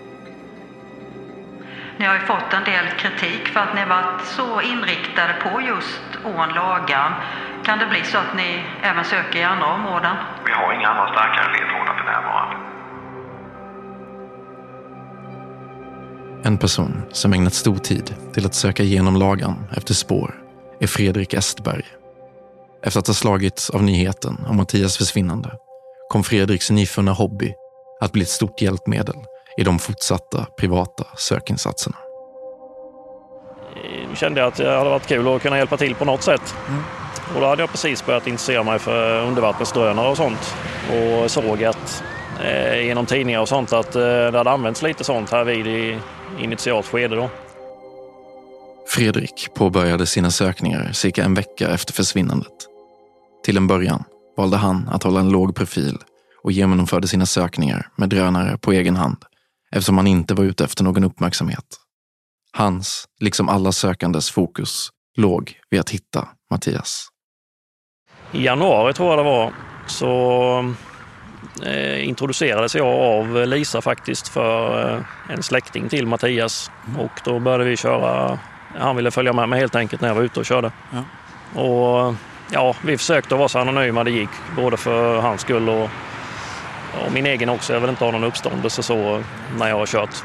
Ni 1.99 2.05
har 2.05 2.15
ju 2.15 2.21
fått 2.21 2.53
en 2.53 2.65
del 2.65 2.87
kritik 2.99 3.49
för 3.49 3.61
att 3.61 3.75
ni 3.75 3.85
varit 3.85 4.25
så 4.25 4.61
inriktade 4.61 5.35
på 5.43 5.61
just 5.61 6.25
ån 6.25 6.49
Lagan. 6.55 7.13
Kan 7.65 7.79
det 7.79 7.87
bli 7.87 8.03
så 8.05 8.19
att 8.19 8.37
ni 8.37 8.65
även 8.83 9.05
söker 9.05 9.39
i 9.39 9.43
andra 9.43 9.67
områden? 9.67 10.17
Vi 10.47 10.53
har 10.53 10.73
inga 10.73 10.89
andra 10.89 11.07
starkare 11.13 11.53
ledtrådar 11.53 11.95
för 11.99 12.05
närvarande. 12.05 12.34
En 16.47 16.59
person 16.59 17.03
som 17.13 17.33
ägnat 17.33 17.55
stor 17.55 17.77
tid 17.77 18.15
till 18.33 18.47
att 18.47 18.55
söka 18.55 18.83
igenom 18.83 19.17
lagan 19.17 19.65
efter 19.77 19.95
spår 19.95 20.35
är 20.81 20.87
Fredrik 20.87 21.35
Estberg. 21.35 21.85
Efter 22.83 23.01
att 23.01 23.07
ha 23.07 23.15
slagits 23.15 23.71
av 23.71 23.83
nyheten 23.83 24.37
om 24.49 24.57
Mattias 24.57 24.97
försvinnande 24.97 25.51
kom 26.09 26.25
Fredriks 26.25 26.71
nyfunna 26.71 27.13
hobby 27.13 27.55
att 28.01 28.13
bli 28.13 28.23
ett 28.23 28.29
stort 28.29 28.63
hjälpmedel 28.63 29.15
i 29.57 29.65
de 29.65 29.79
fortsatta 29.79 30.47
privata 30.59 31.05
sökinsatserna. 31.17 31.97
Eh, 33.77 34.09
jag 34.09 34.17
kände 34.17 34.47
att 34.47 34.55
det 34.55 34.71
hade 34.71 34.91
varit 34.91 35.07
kul 35.07 35.29
att 35.29 35.43
kunna 35.43 35.59
hjälpa 35.59 35.77
till 35.77 35.95
på 35.95 36.05
något 36.05 36.23
sätt. 36.23 36.55
Mm. 36.69 36.83
Och 37.35 37.41
då 37.41 37.47
hade 37.47 37.63
jag 37.63 37.71
precis 37.71 38.07
börjat 38.07 38.27
intressera 38.27 38.63
mig 38.63 38.79
för 38.79 39.23
undervattensdrönare 39.23 40.09
och 40.09 40.17
sånt 40.17 40.55
och 40.91 41.31
såg 41.31 41.65
att 41.65 42.05
eh, 42.45 42.87
genom 42.87 43.07
tidningar 43.07 43.41
och 43.41 43.49
sånt 43.49 43.73
att 43.73 43.97
eh, 43.97 44.03
det 44.03 44.39
hade 44.39 44.51
använts 44.51 44.83
lite 44.83 45.05
sånt 45.05 45.31
här 45.31 45.45
vid 45.45 45.67
i 45.67 45.99
initialt 46.41 46.87
skede. 46.87 47.17
Då. 47.17 47.31
Fredrik 48.89 49.49
påbörjade 49.55 50.07
sina 50.07 50.31
sökningar 50.31 50.93
cirka 50.93 51.25
en 51.25 51.35
vecka 51.35 51.69
efter 51.69 51.93
försvinnandet. 51.93 52.53
Till 53.45 53.57
en 53.57 53.67
början 53.67 54.05
valde 54.37 54.57
han 54.57 54.89
att 54.89 55.03
hålla 55.03 55.21
en 55.21 55.29
låg 55.29 55.55
profil 55.55 55.99
och 56.43 56.53
genomförde 56.53 57.09
sina 57.09 57.27
sökningar 57.27 57.89
med 57.97 58.09
drönare 58.09 58.59
på 58.59 58.73
egen 58.73 58.97
hand 58.97 59.17
eftersom 59.71 59.97
han 59.97 60.07
inte 60.07 60.35
var 60.35 60.45
ute 60.45 60.65
efter 60.65 60.85
någon 60.85 61.05
uppmärksamhet. 61.05 61.65
Hans, 62.53 63.05
liksom 63.21 63.49
alla 63.49 63.73
sökandes 63.73 64.31
fokus, 64.31 64.89
låg 65.17 65.61
vid 65.71 65.81
att 65.81 65.91
hitta 65.91 66.29
Mattias. 66.51 67.09
I 68.33 68.45
januari 68.45 68.93
tror 68.93 69.09
jag 69.09 69.19
det 69.19 69.23
var, 69.23 69.53
så 69.87 70.75
introducerades 72.01 72.75
jag 72.75 72.87
av 72.87 73.47
Lisa 73.47 73.81
faktiskt 73.81 74.29
för 74.29 74.93
eh, 74.93 75.01
en 75.29 75.43
släkting 75.43 75.89
till 75.89 76.07
Mattias. 76.07 76.71
Mm. 76.89 77.01
Och 77.01 77.21
då 77.25 77.39
började 77.39 77.65
vi 77.65 77.77
köra, 77.77 78.39
han 78.79 78.97
ville 78.97 79.11
följa 79.11 79.33
med 79.33 79.49
mig 79.49 79.61
helt 79.61 79.75
enkelt 79.75 80.03
när 80.03 80.09
jag 80.09 80.15
var 80.15 80.23
ute 80.23 80.41
och 80.41 80.47
körde. 80.47 80.73
Ja. 80.93 81.05
Och 81.61 82.15
ja, 82.51 82.75
vi 82.85 82.99
försökte 82.99 83.35
vara 83.35 83.49
så 83.49 83.59
anonyma 83.59 84.05
det 84.05 84.11
gick, 84.11 84.31
både 84.57 84.77
för 84.77 85.21
hans 85.21 85.41
skull 85.41 85.69
och, 85.69 85.91
och 87.05 87.13
min 87.13 87.27
egen 87.27 87.49
också. 87.49 87.73
Jag 87.73 87.81
vill 87.81 87.91
inte 87.91 88.05
ha 88.05 88.13
någon 88.13 88.25
uppståndelse 88.25 88.83
så 88.83 89.23
när 89.59 89.69
jag 89.69 89.79
har 89.79 89.87
kört. 89.87 90.25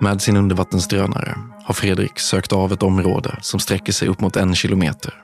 Med 0.00 0.22
sin 0.22 0.36
undervattensdrönare 0.36 1.34
har 1.64 1.74
Fredrik 1.74 2.18
sökt 2.18 2.52
av 2.52 2.72
ett 2.72 2.82
område 2.82 3.38
som 3.40 3.60
sträcker 3.60 3.92
sig 3.92 4.08
upp 4.08 4.20
mot 4.20 4.36
en 4.36 4.54
kilometer. 4.54 5.23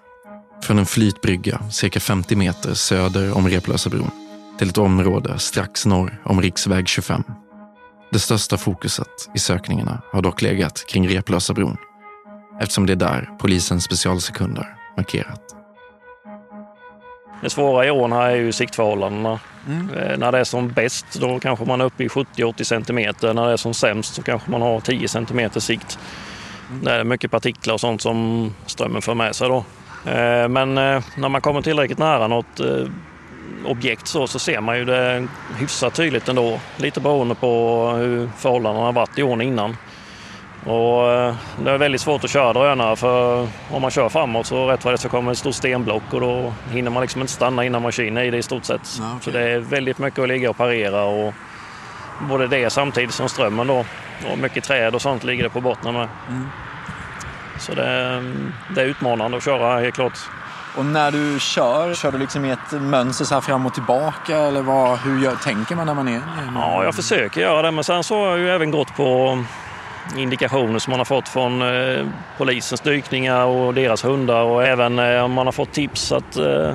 Från 0.62 0.78
en 0.78 0.86
flytbrygga 0.86 1.60
cirka 1.70 2.00
50 2.00 2.36
meter 2.36 2.74
söder 2.74 3.36
om 3.36 3.48
Replösabron 3.48 4.10
till 4.58 4.68
ett 4.68 4.78
område 4.78 5.38
strax 5.38 5.86
norr 5.86 6.22
om 6.24 6.42
riksväg 6.42 6.88
25. 6.88 7.22
Det 8.12 8.18
största 8.18 8.56
fokuset 8.56 9.30
i 9.34 9.38
sökningarna 9.38 10.02
har 10.12 10.22
dock 10.22 10.42
legat 10.42 10.84
kring 10.88 11.08
Replösabron 11.08 11.76
eftersom 12.60 12.86
det 12.86 12.92
är 12.92 12.96
där 12.96 13.28
polisens 13.38 13.84
specialsekunder 13.84 14.76
markerat. 14.96 15.56
Det 17.42 17.50
svåra 17.50 17.86
i 17.86 17.90
ån 17.90 18.12
här 18.12 18.30
är 18.30 18.36
ju 18.36 18.52
siktförhållandena. 18.52 19.40
Mm. 19.68 19.90
Eh, 19.90 20.18
när 20.18 20.32
det 20.32 20.38
är 20.38 20.44
som 20.44 20.68
bäst 20.68 21.06
då 21.20 21.40
kanske 21.40 21.64
man 21.64 21.80
är 21.80 21.84
uppe 21.84 22.04
i 22.04 22.08
70-80 22.08 22.62
centimeter. 22.62 23.34
När 23.34 23.46
det 23.46 23.52
är 23.52 23.56
som 23.56 23.74
sämst 23.74 24.14
så 24.14 24.22
kanske 24.22 24.50
man 24.50 24.62
har 24.62 24.80
10 24.80 25.08
centimeter 25.08 25.60
sikt. 25.60 25.98
Mm. 26.70 26.84
Det 26.84 26.92
är 26.92 27.04
mycket 27.04 27.30
partiklar 27.30 27.74
och 27.74 27.80
sånt 27.80 28.02
som 28.02 28.50
strömmen 28.66 29.02
för 29.02 29.14
med 29.14 29.36
sig 29.36 29.48
då. 29.48 29.64
Eh, 30.04 30.48
men 30.48 30.78
eh, 30.78 31.02
när 31.14 31.28
man 31.28 31.40
kommer 31.40 31.62
tillräckligt 31.62 31.98
nära 31.98 32.26
något 32.26 32.60
objekt 33.64 34.06
så, 34.06 34.26
så 34.26 34.38
ser 34.38 34.60
man 34.60 34.78
ju 34.78 34.84
det 34.84 35.28
hyfsat 35.58 35.94
tydligt 35.94 36.28
ändå. 36.28 36.60
Lite 36.76 37.00
beroende 37.00 37.34
på 37.34 37.86
hur 37.98 38.28
förhållandena 38.36 38.86
har 38.86 38.92
varit 38.92 39.18
i 39.18 39.22
ån 39.22 39.40
innan. 39.40 39.76
Och 40.66 41.12
eh, 41.12 41.34
det 41.64 41.70
är 41.70 41.78
väldigt 41.78 42.00
svårt 42.00 42.24
att 42.24 42.30
köra 42.30 42.52
drönare 42.52 42.96
för 42.96 43.48
om 43.70 43.82
man 43.82 43.90
kör 43.90 44.08
framåt 44.08 44.46
så 44.46 44.68
rätt 44.68 44.84
vad 44.84 44.94
det 44.94 44.98
så 44.98 45.08
kommer 45.08 45.32
ett 45.32 45.38
stort 45.38 45.54
stenblock 45.54 46.02
och 46.12 46.20
då 46.20 46.52
hinner 46.70 46.90
man 46.90 47.00
liksom 47.00 47.20
inte 47.20 47.32
stanna 47.32 47.64
innan 47.64 47.82
maskinen 47.82 48.16
är 48.16 48.24
i 48.24 48.30
det 48.30 48.38
i 48.38 48.42
stort 48.42 48.64
sett. 48.64 48.80
Okay. 48.80 49.20
Så 49.20 49.30
det 49.30 49.40
är 49.40 49.58
väldigt 49.58 49.98
mycket 49.98 50.18
att 50.18 50.28
ligga 50.28 50.50
och 50.50 50.56
parera 50.56 51.04
och 51.04 51.34
både 52.28 52.46
det 52.46 52.70
samtidigt 52.70 53.14
som 53.14 53.28
strömmen 53.28 53.66
då. 53.66 53.84
Och 54.32 54.38
mycket 54.38 54.64
träd 54.64 54.94
och 54.94 55.02
sånt 55.02 55.24
ligger 55.24 55.42
det 55.42 55.50
på 55.50 55.60
botten 55.60 55.94
med. 55.94 56.08
Mm. 56.28 56.46
Så 57.60 57.74
det, 57.74 58.22
det 58.74 58.80
är 58.80 58.86
utmanande 58.86 59.36
att 59.36 59.44
köra 59.44 59.80
helt 59.80 59.94
klart. 59.94 60.18
Och 60.76 60.86
när 60.86 61.10
du 61.10 61.40
kör, 61.40 61.94
kör 61.94 62.12
du 62.12 62.18
liksom 62.18 62.44
i 62.44 62.50
ett 62.50 62.72
mönster 62.72 63.24
så 63.24 63.34
här 63.34 63.40
fram 63.40 63.66
och 63.66 63.74
tillbaka 63.74 64.36
eller 64.36 64.62
vad, 64.62 64.98
hur 64.98 65.22
gör, 65.22 65.34
tänker 65.34 65.76
man 65.76 65.86
när 65.86 65.94
man 65.94 66.08
är? 66.08 66.22
Ja, 66.54 66.84
jag 66.84 66.94
försöker 66.94 67.40
göra 67.40 67.62
det 67.62 67.70
men 67.70 67.84
sen 67.84 68.04
så 68.04 68.20
har 68.20 68.28
jag 68.28 68.38
ju 68.38 68.50
även 68.50 68.70
gått 68.70 68.96
på 68.96 69.38
indikationer 70.16 70.78
som 70.78 70.90
man 70.90 71.00
har 71.00 71.04
fått 71.04 71.28
från 71.28 71.62
eh, 71.62 72.06
polisens 72.38 72.80
dykningar 72.80 73.44
och 73.44 73.74
deras 73.74 74.04
hundar 74.04 74.42
och 74.42 74.64
även 74.66 74.98
eh, 74.98 75.24
om 75.24 75.32
man 75.32 75.46
har 75.46 75.52
fått 75.52 75.72
tips 75.72 76.12
att 76.12 76.36
eh, 76.36 76.74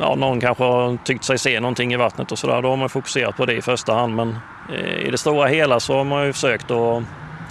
ja, 0.00 0.14
någon 0.14 0.40
kanske 0.40 0.64
har 0.64 0.96
tyckt 1.04 1.24
sig 1.24 1.38
se 1.38 1.60
någonting 1.60 1.92
i 1.92 1.96
vattnet 1.96 2.32
och 2.32 2.38
sådär. 2.38 2.62
Då 2.62 2.68
har 2.68 2.76
man 2.76 2.88
fokuserat 2.88 3.36
på 3.36 3.46
det 3.46 3.54
i 3.54 3.62
första 3.62 3.94
hand. 3.94 4.16
Men 4.16 4.38
eh, 4.72 5.06
i 5.06 5.10
det 5.10 5.18
stora 5.18 5.46
hela 5.46 5.80
så 5.80 5.96
har 5.96 6.04
man 6.04 6.26
ju 6.26 6.32
försökt 6.32 6.70
att 6.70 7.02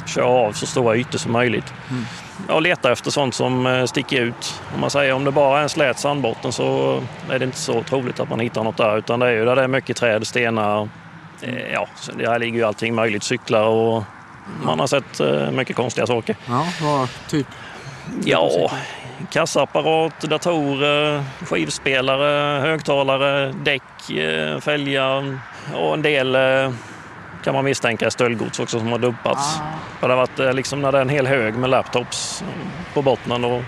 köra 0.10 0.26
av 0.26 0.52
så 0.52 0.65
stora 0.65 0.95
ytor 0.95 1.17
som 1.17 1.32
möjligt. 1.32 1.74
Mm. 1.89 2.06
Och 2.50 2.62
leta 2.62 2.91
efter 2.91 3.12
sånt 3.12 3.36
som 3.36 3.65
eh, 3.65 3.86
sticker 3.86 4.22
ut. 4.22 4.62
Om 4.76 4.82
man 4.82 4.89
säger 4.89 5.13
om 5.13 5.24
det 5.24 5.32
bara 5.32 5.60
är 5.60 5.63
en 5.63 5.69
slät 5.69 6.00
sandbotten 6.00 6.52
så 6.52 7.00
är 7.30 7.39
det 7.39 7.45
inte 7.45 7.58
så 7.58 7.84
troligt 7.84 8.19
att 8.19 8.30
man 8.30 8.39
hittar 8.39 8.63
något 8.63 8.78
där. 8.78 8.98
Utan 8.98 9.19
det 9.19 9.28
är 9.28 9.32
ju 9.32 9.45
där 9.45 9.56
det 9.56 9.63
är 9.63 9.67
mycket 9.67 9.98
träd, 9.98 10.28
stenar. 10.28 10.89
Eh, 11.41 11.72
ja, 11.74 11.88
det 12.17 12.30
här 12.30 12.39
ligger 12.39 12.58
ju 12.60 12.65
allting 12.65 12.95
möjligt. 12.95 13.24
Cyklar 13.24 13.63
och 13.63 14.04
man 14.63 14.80
har 14.80 14.88
sett 14.88 15.19
eh, 15.19 15.52
mycket 15.52 15.76
konstiga 15.76 16.08
saker. 16.08 16.36
Ja, 16.48 16.65
vad 16.82 17.10
typ? 17.28 17.48
Ja, 18.26 18.72
kassaapparat, 19.32 20.22
datorer, 20.22 21.24
skivspelare, 21.45 22.60
högtalare, 22.62 23.54
däck, 23.63 23.82
fälgar 24.62 25.39
och 25.74 25.93
en 25.93 26.02
del 26.02 26.36
kan 27.50 27.56
man 27.56 27.66
misstänka 27.66 28.06
är 28.06 28.10
stöldgods 28.10 28.60
också 28.60 28.80
som 28.80 28.88
har 28.88 29.00
dumpats. 29.00 29.60
Ah. 30.02 30.08
Det 30.08 30.14
har 30.14 30.16
varit 30.16 30.56
liksom 30.56 30.82
när 30.82 30.92
det 30.92 30.98
är 30.98 31.02
en 31.02 31.10
hel 31.10 31.28
hög 31.28 31.56
med 31.56 31.70
laptops 31.70 32.44
på 32.94 33.02
bottnen 33.02 33.42
då 33.42 33.64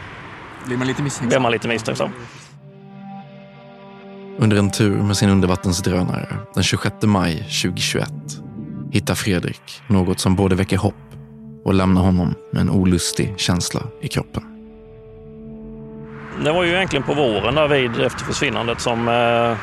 blir 0.66 0.78
man 0.78 0.88
lite 0.88 1.04
misstänksam. 1.04 1.30
Blir 1.30 1.40
man 1.40 1.52
lite 1.52 1.68
misstänksam. 1.68 2.10
Under 4.38 4.58
en 4.58 4.72
tur 4.72 5.04
med 5.04 5.18
sin 5.18 5.30
undervattensdrönare 5.30 6.28
den 6.54 6.64
26 6.64 6.96
maj 7.02 7.38
2021 7.38 8.10
hittar 8.92 9.16
Fredrik 9.16 9.82
något 9.88 10.20
som 10.20 10.36
både 10.36 10.56
väcker 10.56 10.78
hopp 10.78 10.96
och 11.66 11.74
lämnar 11.74 12.02
honom 12.02 12.36
med 12.52 12.62
en 12.62 12.70
olustig 12.70 13.34
känsla 13.38 13.82
i 14.02 14.08
kroppen. 14.08 14.44
Det 16.44 16.52
var 16.52 16.64
ju 16.64 16.72
egentligen 16.72 17.04
på 17.04 17.14
våren 17.14 17.56
där 17.56 17.68
vid 17.68 18.02
efter 18.02 18.26
försvinnandet 18.26 18.82
som, 18.82 19.08
eh, 19.08 19.58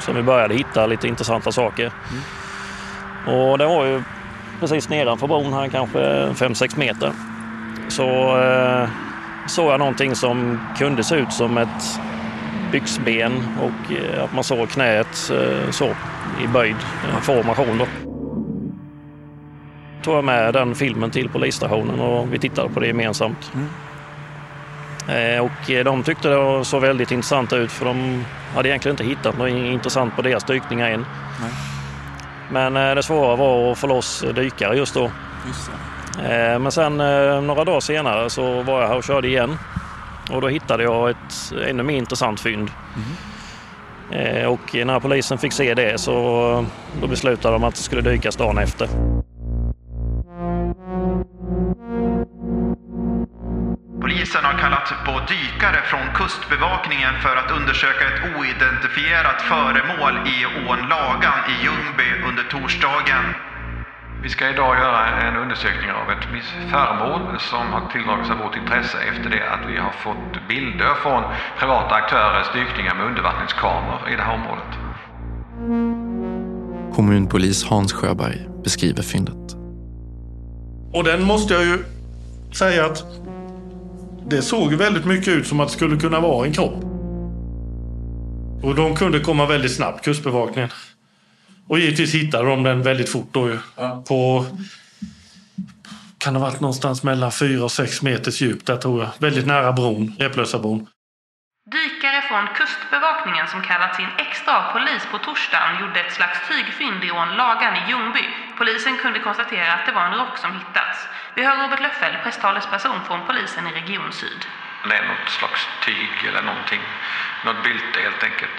som 0.00 0.16
vi 0.16 0.22
började 0.22 0.54
hitta 0.54 0.86
lite 0.86 1.08
intressanta 1.08 1.52
saker. 1.52 1.92
Mm. 2.10 2.22
Och 3.26 3.58
det 3.58 3.66
var 3.66 3.84
ju 3.84 4.02
precis 4.60 4.88
nedanför 4.88 5.26
bron 5.26 5.52
här, 5.52 5.68
kanske 5.68 5.98
5-6 5.98 6.78
meter. 6.78 7.12
Så 7.88 8.38
eh, 8.40 8.88
såg 9.46 9.72
jag 9.72 9.78
någonting 9.78 10.14
som 10.14 10.60
kunde 10.78 11.04
se 11.04 11.16
ut 11.16 11.32
som 11.32 11.58
ett 11.58 12.00
byxben 12.72 13.32
och 13.60 13.92
eh, 13.92 14.24
att 14.24 14.34
man 14.34 14.44
såg 14.44 14.68
knät 14.68 15.30
eh, 15.32 15.70
så 15.70 15.84
i 16.44 16.46
böjd 16.52 16.76
formation. 17.22 17.78
Då 17.78 17.86
tog 20.02 20.14
jag 20.14 20.24
med 20.24 20.54
den 20.54 20.74
filmen 20.74 21.10
till 21.10 21.28
polisstationen 21.28 22.00
och 22.00 22.32
vi 22.32 22.38
tittade 22.38 22.68
på 22.68 22.80
det 22.80 22.86
gemensamt. 22.86 23.52
Mm. 23.54 23.68
Eh, 25.08 25.44
och 25.44 25.84
de 25.84 26.02
tyckte 26.02 26.28
det 26.28 26.64
såg 26.64 26.82
väldigt 26.82 27.10
intressant 27.10 27.52
ut 27.52 27.72
för 27.72 27.84
de 27.84 28.24
hade 28.54 28.68
egentligen 28.68 28.92
inte 28.92 29.04
hittat 29.04 29.38
något 29.38 29.48
intressant 29.48 30.16
på 30.16 30.22
deras 30.22 30.44
dykningar 30.44 30.90
än. 30.90 31.06
Nej. 31.40 31.71
Men 32.52 32.76
eh, 32.76 32.94
det 32.94 33.02
svåra 33.02 33.36
var 33.36 33.72
att 33.72 33.78
få 33.78 33.86
loss 33.86 34.24
dykare 34.34 34.76
just 34.76 34.94
då. 34.94 35.10
Just 35.46 35.70
eh, 36.18 36.58
Men 36.58 36.72
sen 36.72 36.96
några 37.46 37.64
dagar 37.64 37.80
senare 37.80 38.30
så 38.30 38.62
var 38.62 38.80
jag 38.80 38.88
här 38.88 38.96
och 38.96 39.04
körde 39.04 39.28
igen. 39.28 39.56
Och 40.30 40.40
då 40.40 40.48
hittade 40.48 40.82
jag 40.82 41.10
ett 41.10 41.52
ännu 41.68 41.82
mer 41.82 41.96
intressant 41.96 42.40
fynd. 42.40 42.70
Mm. 42.94 44.48
Och 44.48 44.74
när 44.74 45.00
polisen 45.00 45.38
fick 45.38 45.52
se 45.52 45.74
det 45.74 46.00
så 46.00 46.12
då 47.00 47.06
beslutade 47.06 47.54
de 47.54 47.64
att 47.64 47.74
det 47.74 47.82
skulle 47.82 48.02
dykas 48.02 48.36
dagen 48.36 48.58
efter. 48.58 48.88
Polisen 54.02 54.44
har 54.44 54.58
kallat 54.58 54.88
på 55.06 55.14
dykare 55.34 55.80
från 55.90 56.06
Kustbevakningen 56.14 57.14
för 57.24 57.36
att 57.36 57.50
undersöka 57.58 58.04
ett 58.10 58.20
oidentifierat 58.36 59.40
föremål 59.52 60.14
i 60.34 60.38
ån 60.68 60.80
Lagan 60.94 61.38
i 61.52 61.54
Ljungby 61.64 62.10
under 62.28 62.44
torsdagen. 62.54 63.24
Vi 64.22 64.28
ska 64.28 64.50
idag 64.50 64.76
göra 64.84 65.00
en 65.06 65.36
undersökning 65.36 65.90
av 65.90 66.06
ett 66.14 66.24
föremål 66.70 67.22
som 67.50 67.64
har 67.72 67.82
tilldragit 67.92 68.26
sig 68.26 68.36
vårt 68.36 68.56
intresse 68.56 68.98
efter 69.10 69.30
det 69.30 69.44
att 69.54 69.64
vi 69.70 69.76
har 69.76 69.92
fått 70.06 70.48
bilder 70.48 70.94
från 71.02 71.22
privata 71.58 71.94
aktörers 71.94 72.52
dykningar 72.52 72.94
med 72.94 73.06
undervattenskameror 73.06 74.08
i 74.12 74.16
det 74.16 74.22
här 74.22 74.34
området. 74.34 74.72
Kommunpolis 76.96 77.64
Hans 77.64 77.92
Sjöberg 77.92 78.38
beskriver 78.64 79.02
fyndet. 79.02 79.44
Och 80.92 81.04
den 81.04 81.22
måste 81.22 81.54
jag 81.54 81.64
ju 81.64 81.78
säga 82.52 82.86
att 82.86 83.21
det 84.26 84.42
såg 84.42 84.74
väldigt 84.74 85.04
mycket 85.04 85.28
ut 85.28 85.46
som 85.46 85.60
att 85.60 85.68
det 85.68 85.74
skulle 85.74 85.96
kunna 85.96 86.20
vara 86.20 86.46
en 86.46 86.52
kropp. 86.52 86.84
Och 88.62 88.74
de 88.74 88.96
kunde 88.96 89.20
komma 89.20 89.46
väldigt 89.46 89.76
snabbt, 89.76 90.04
kustbevakningen. 90.04 90.70
Och 91.68 91.78
givetvis 91.78 92.14
hittade 92.14 92.48
de 92.48 92.62
den 92.62 92.82
väldigt 92.82 93.08
fort 93.08 93.28
då 93.32 93.48
ju. 93.48 93.58
Ja. 93.76 94.04
På... 94.08 94.46
Kan 96.18 96.34
det 96.34 96.40
ha 96.40 96.46
varit 96.46 96.60
någonstans 96.60 97.02
mellan 97.02 97.32
4 97.32 97.64
och 97.64 97.72
6 97.72 98.02
meters 98.02 98.40
djup 98.40 98.66
där 98.66 98.76
tror 98.76 99.02
jag. 99.02 99.10
Väldigt 99.18 99.46
nära 99.46 99.72
bron, 99.72 100.16
Replösabron. 100.18 100.86
Dykare 101.70 102.22
från 102.28 102.46
Kustbevakningen 102.58 103.46
som 103.48 103.62
kallats 103.62 104.00
in 104.00 104.12
extra 104.18 104.52
av 104.58 104.72
polis 104.72 105.02
på 105.10 105.18
torsdagen 105.18 105.80
gjorde 105.80 106.00
ett 106.00 106.12
slags 106.12 106.38
tygfynd 106.48 107.04
i 107.04 107.10
ån 107.10 107.30
Lagan 107.40 107.74
i 107.76 107.82
Ljungby. 107.90 108.24
Polisen 108.62 108.96
kunde 109.04 109.20
konstatera 109.28 109.72
att 109.74 109.86
det 109.86 109.92
var 109.92 110.06
en 110.06 110.18
rock 110.22 110.38
som 110.38 110.52
hittats. 110.58 110.98
Vi 111.36 111.40
hör 111.46 111.56
Robert 111.62 111.82
Löffel, 111.86 112.14
presstalesperson 112.24 112.98
från 113.06 113.20
polisen 113.26 113.66
i 113.66 113.72
Region 113.80 114.12
Syd. 114.12 114.42
Det 114.88 114.94
är 115.00 115.06
något 115.12 115.30
slags 115.38 115.60
tyg 115.86 116.14
eller 116.28 116.42
någonting. 116.50 116.82
Något 117.46 117.60
bylte 117.64 117.98
helt 118.06 118.22
enkelt. 118.28 118.56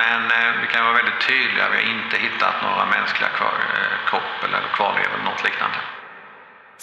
Men 0.00 0.20
eh, 0.36 0.50
vi 0.62 0.66
kan 0.72 0.84
vara 0.84 0.96
väldigt 1.00 1.20
tydliga. 1.30 1.64
Vi 1.72 1.76
har 1.80 1.88
inte 1.96 2.16
hittat 2.26 2.56
några 2.62 2.84
mänskliga 2.96 3.30
kvar, 3.38 3.56
eh, 3.78 4.10
kropp 4.10 4.36
eller 4.46 4.62
kvarlevor 4.76 5.14
eller 5.14 5.28
något 5.30 5.44
liknande. 5.48 5.78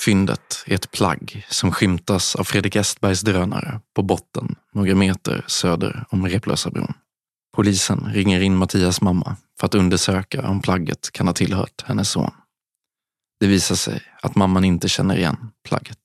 Fyndet 0.05 0.63
är 0.67 0.75
ett 0.75 0.91
plagg 0.91 1.45
som 1.49 1.71
skymtas 1.71 2.35
av 2.35 2.43
Fredrik 2.43 2.75
Estbergs 2.75 3.21
drönare 3.21 3.79
på 3.95 4.01
botten 4.01 4.55
några 4.73 4.95
meter 4.95 5.43
söder 5.47 6.05
om 6.09 6.27
Replösabron. 6.27 6.93
Polisen 7.55 7.99
ringer 8.13 8.39
in 8.41 8.55
Mattias 8.57 9.01
mamma 9.01 9.35
för 9.59 9.65
att 9.67 9.75
undersöka 9.75 10.47
om 10.47 10.61
plagget 10.61 11.11
kan 11.11 11.27
ha 11.27 11.33
tillhört 11.33 11.83
hennes 11.87 12.09
son. 12.09 12.31
Det 13.39 13.47
visar 13.47 13.75
sig 13.75 14.01
att 14.21 14.35
mamman 14.35 14.65
inte 14.65 14.89
känner 14.89 15.17
igen 15.17 15.37
plagget. 15.67 15.97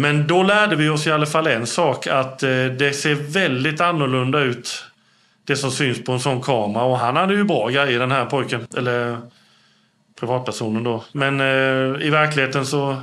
Men 0.00 0.26
då 0.26 0.42
lärde 0.42 0.76
vi 0.76 0.88
oss 0.88 1.06
i 1.06 1.10
alla 1.10 1.26
fall 1.26 1.46
en 1.46 1.66
sak 1.66 2.06
att 2.06 2.42
eh, 2.42 2.66
det 2.66 2.96
ser 2.96 3.14
väldigt 3.14 3.80
annorlunda 3.80 4.40
ut 4.40 4.84
det 5.46 5.56
som 5.56 5.70
syns 5.70 6.04
på 6.04 6.12
en 6.12 6.20
sån 6.20 6.42
kamera 6.42 6.84
och 6.84 6.98
han 6.98 7.16
hade 7.16 7.34
ju 7.34 7.44
bra 7.44 7.68
grejer 7.68 7.98
den 7.98 8.10
här 8.10 8.26
pojken. 8.26 8.66
Eller 8.76 9.18
privatpersonen 10.20 10.84
då. 10.84 11.04
Men 11.12 11.40
eh, 11.40 12.06
i 12.06 12.10
verkligheten 12.10 12.66
så 12.66 12.96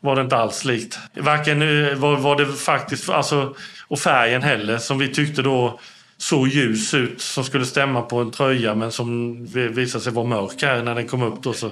var 0.00 0.16
det 0.16 0.22
inte 0.22 0.36
alls 0.36 0.64
likt. 0.64 0.98
Varken 1.14 1.62
eh, 1.62 1.94
var, 1.94 2.16
var 2.16 2.36
det 2.36 2.46
faktiskt, 2.46 3.10
alltså, 3.10 3.54
och 3.88 3.98
färgen 3.98 4.42
heller 4.42 4.78
som 4.78 4.98
vi 4.98 5.14
tyckte 5.14 5.42
då 5.42 5.80
såg 6.18 6.48
ljus 6.48 6.94
ut 6.94 7.20
som 7.20 7.44
skulle 7.44 7.66
stämma 7.66 8.02
på 8.02 8.18
en 8.18 8.30
tröja 8.30 8.74
men 8.74 8.92
som 8.92 9.36
visade 9.46 10.04
sig 10.04 10.12
vara 10.12 10.26
mörk 10.26 10.62
här 10.62 10.82
när 10.82 10.94
den 10.94 11.08
kom 11.08 11.22
upp 11.22 11.42
då. 11.42 11.52
Så. 11.52 11.70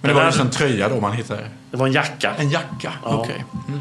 Men 0.00 0.08
det 0.08 0.14
var 0.14 0.24
just 0.24 0.40
en 0.40 0.50
tröja 0.50 0.88
då 0.88 1.00
man 1.00 1.12
hittade? 1.12 1.42
Det 1.70 1.76
var 1.76 1.86
en 1.86 1.92
jacka. 1.92 2.34
En 2.38 2.50
jacka, 2.50 2.92
ja. 3.04 3.18
okej. 3.18 3.44
Okay. 3.50 3.74
Mm. 3.74 3.80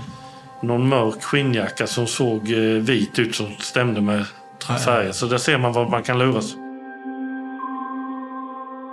Någon 0.62 0.90
mörk 0.90 1.24
skinnjacka 1.24 1.88
som 1.88 2.08
såg 2.08 2.52
eh, 2.52 2.58
vit 2.60 3.20
ut 3.20 3.36
som 3.36 3.48
stämde 3.60 4.02
med 4.02 4.26
färgen. 4.86 5.14
Så 5.14 5.26
där 5.26 5.38
ser 5.38 5.58
man 5.58 5.74
vad 5.74 5.90
man 5.90 6.04
kan 6.04 6.20
luras. 6.20 6.54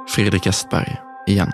Fredrik 0.09 0.47
Estberg 0.47 0.97
igen. 1.27 1.53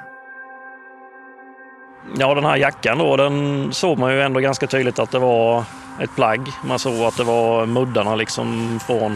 Ja, 2.19 2.35
den 2.35 2.45
här 2.45 2.57
jackan 2.57 2.99
då, 2.99 3.17
den 3.17 3.69
såg 3.73 3.99
man 3.99 4.13
ju 4.13 4.23
ändå 4.23 4.41
ganska 4.41 4.67
tydligt 4.67 4.99
att 4.99 5.11
det 5.11 5.19
var 5.19 5.65
ett 6.01 6.15
plagg. 6.15 6.49
Man 6.65 6.79
såg 6.79 7.01
att 7.01 7.17
det 7.17 7.25
var 7.25 7.67
muddarna 7.67 8.15
liksom 8.15 8.81
från, 8.87 9.13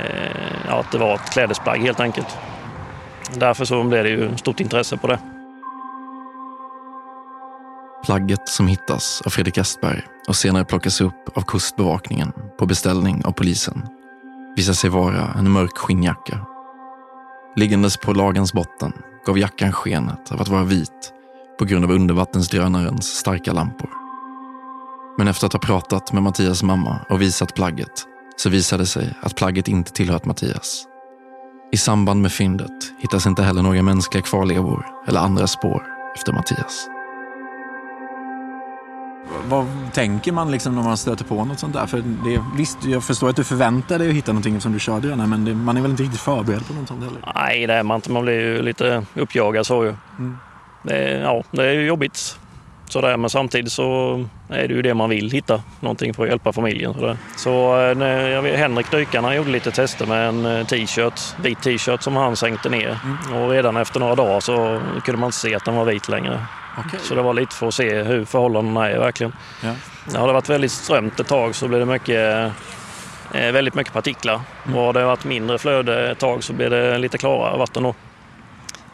eh, 0.00 0.66
ja, 0.68 0.80
att 0.80 0.92
det 0.92 0.98
var 0.98 1.14
ett 1.14 1.32
klädesplagg 1.32 1.80
helt 1.80 2.00
enkelt. 2.00 2.36
Därför 3.34 3.64
så 3.64 3.82
blev 3.82 4.04
det 4.04 4.10
ju 4.10 4.36
stort 4.36 4.60
intresse 4.60 4.96
på 4.96 5.06
det. 5.06 5.18
Plagget 8.04 8.48
som 8.48 8.66
hittas 8.66 9.22
av 9.26 9.30
Fredrik 9.30 9.58
Estberg 9.58 10.02
och 10.28 10.36
senare 10.36 10.64
plockas 10.64 11.00
upp 11.00 11.36
av 11.36 11.42
Kustbevakningen 11.42 12.32
på 12.58 12.66
beställning 12.66 13.24
av 13.24 13.32
polisen 13.32 13.86
visar 14.56 14.72
sig 14.72 14.90
vara 14.90 15.34
en 15.38 15.50
mörk 15.50 15.76
skinnjacka. 15.78 16.46
Liggandes 17.56 17.96
på 17.96 18.12
lagens 18.12 18.52
botten 18.52 18.92
gav 19.26 19.38
jackan 19.38 19.72
skenet 19.72 20.32
av 20.32 20.40
att 20.40 20.48
vara 20.48 20.64
vit 20.64 21.12
på 21.58 21.64
grund 21.64 21.84
av 21.84 21.90
undervattensdrönarens 21.90 23.06
starka 23.06 23.52
lampor. 23.52 23.90
Men 25.18 25.28
efter 25.28 25.46
att 25.46 25.52
ha 25.52 25.60
pratat 25.60 26.12
med 26.12 26.22
Mattias 26.22 26.62
mamma 26.62 27.00
och 27.08 27.22
visat 27.22 27.54
plagget 27.54 28.06
så 28.36 28.48
visade 28.48 28.82
det 28.82 28.86
sig 28.86 29.14
att 29.20 29.36
plagget 29.36 29.68
inte 29.68 29.92
tillhört 29.92 30.24
Mattias. 30.24 30.84
I 31.72 31.76
samband 31.76 32.22
med 32.22 32.32
fyndet 32.32 32.92
hittas 32.98 33.26
inte 33.26 33.42
heller 33.42 33.62
några 33.62 33.82
mänskliga 33.82 34.22
kvarlevor 34.22 34.86
eller 35.06 35.20
andra 35.20 35.46
spår 35.46 35.82
efter 36.16 36.32
Mattias. 36.32 36.88
Vad 39.48 39.66
tänker 39.92 40.32
man 40.32 40.50
liksom 40.50 40.74
när 40.74 40.82
man 40.82 40.96
stöter 40.96 41.24
på 41.24 41.44
något 41.44 41.58
sånt 41.58 41.74
där? 41.74 41.86
För 41.86 41.98
det, 41.98 42.44
visst, 42.56 42.84
jag 42.84 43.04
förstår 43.04 43.28
att 43.28 43.36
du 43.36 43.44
förväntar 43.44 43.98
dig 43.98 44.08
att 44.08 44.14
hitta 44.14 44.32
någonting 44.32 44.60
som 44.60 44.72
du 44.72 44.80
körde 44.80 45.08
redan, 45.08 45.30
men 45.30 45.44
det, 45.44 45.54
man 45.54 45.76
är 45.76 45.80
väl 45.80 45.90
inte 45.90 46.02
riktigt 46.02 46.20
förberedd 46.20 46.66
på 46.66 46.74
något 46.74 46.88
sånt 46.88 47.04
heller? 47.04 47.20
Nej, 47.34 47.66
det 47.66 47.74
är 47.74 47.82
man 47.82 47.94
inte. 47.94 48.10
Man 48.10 48.22
blir 48.22 48.40
ju 48.40 48.62
lite 48.62 49.04
uppjagad 49.14 49.66
så 49.66 49.84
ju. 49.84 49.94
Mm. 50.18 50.38
Det, 50.82 51.10
ja, 51.10 51.42
det 51.50 51.64
är 51.64 51.72
ju 51.72 51.86
jobbigt. 51.86 52.38
Sådär, 52.88 53.16
men 53.16 53.30
samtidigt 53.30 53.72
så 53.72 54.24
är 54.48 54.68
det 54.68 54.74
ju 54.74 54.82
det 54.82 54.94
man 54.94 55.10
vill 55.10 55.30
hitta, 55.30 55.62
någonting 55.80 56.14
för 56.14 56.22
att 56.22 56.28
hjälpa 56.28 56.52
familjen. 56.52 56.94
Sådär. 56.94 57.16
Så 57.36 57.80
eh, 57.80 57.96
när 57.96 58.28
jag 58.28 58.42
vet, 58.42 58.58
Henrik 58.58 58.90
dykarna 58.90 59.34
gjorde 59.36 59.50
lite 59.50 59.70
tester 59.70 60.06
med 60.06 60.28
en 60.28 60.46
eh, 60.46 60.66
t-shirt, 60.66 61.20
vit 61.42 61.62
t-shirt 61.62 62.02
som 62.02 62.16
han 62.16 62.36
sänkte 62.36 62.68
ner. 62.68 62.98
Mm. 63.04 63.42
Och 63.42 63.50
redan 63.50 63.76
efter 63.76 64.00
några 64.00 64.14
dagar 64.14 64.40
så 64.40 64.80
kunde 65.04 65.20
man 65.20 65.28
inte 65.28 65.38
se 65.38 65.54
att 65.54 65.64
den 65.64 65.74
var 65.76 65.84
vit 65.84 66.08
längre. 66.08 66.40
Okay. 66.78 67.00
Så 67.02 67.14
det 67.14 67.22
var 67.22 67.34
lite 67.34 67.54
för 67.54 67.68
att 67.68 67.74
se 67.74 68.02
hur 68.02 68.24
förhållandena 68.24 68.90
är 68.90 68.98
verkligen. 68.98 69.32
Ja. 69.62 70.18
Har 70.18 70.26
det 70.26 70.32
varit 70.32 70.48
väldigt 70.48 70.72
strömt 70.72 71.20
ett 71.20 71.28
tag 71.28 71.54
så 71.54 71.68
blir 71.68 71.78
det 71.78 71.86
mycket, 71.86 72.52
eh, 73.34 73.52
väldigt 73.52 73.74
mycket 73.74 73.92
partiklar. 73.92 74.40
Mm. 74.66 74.78
Och 74.78 74.84
har 74.84 74.92
det 74.92 75.04
varit 75.04 75.24
mindre 75.24 75.58
flöde 75.58 76.10
ett 76.10 76.18
tag 76.18 76.44
så 76.44 76.52
blir 76.52 76.70
det 76.70 76.98
lite 76.98 77.18
klarare 77.18 77.58
vatten 77.58 77.82
då. 77.82 77.94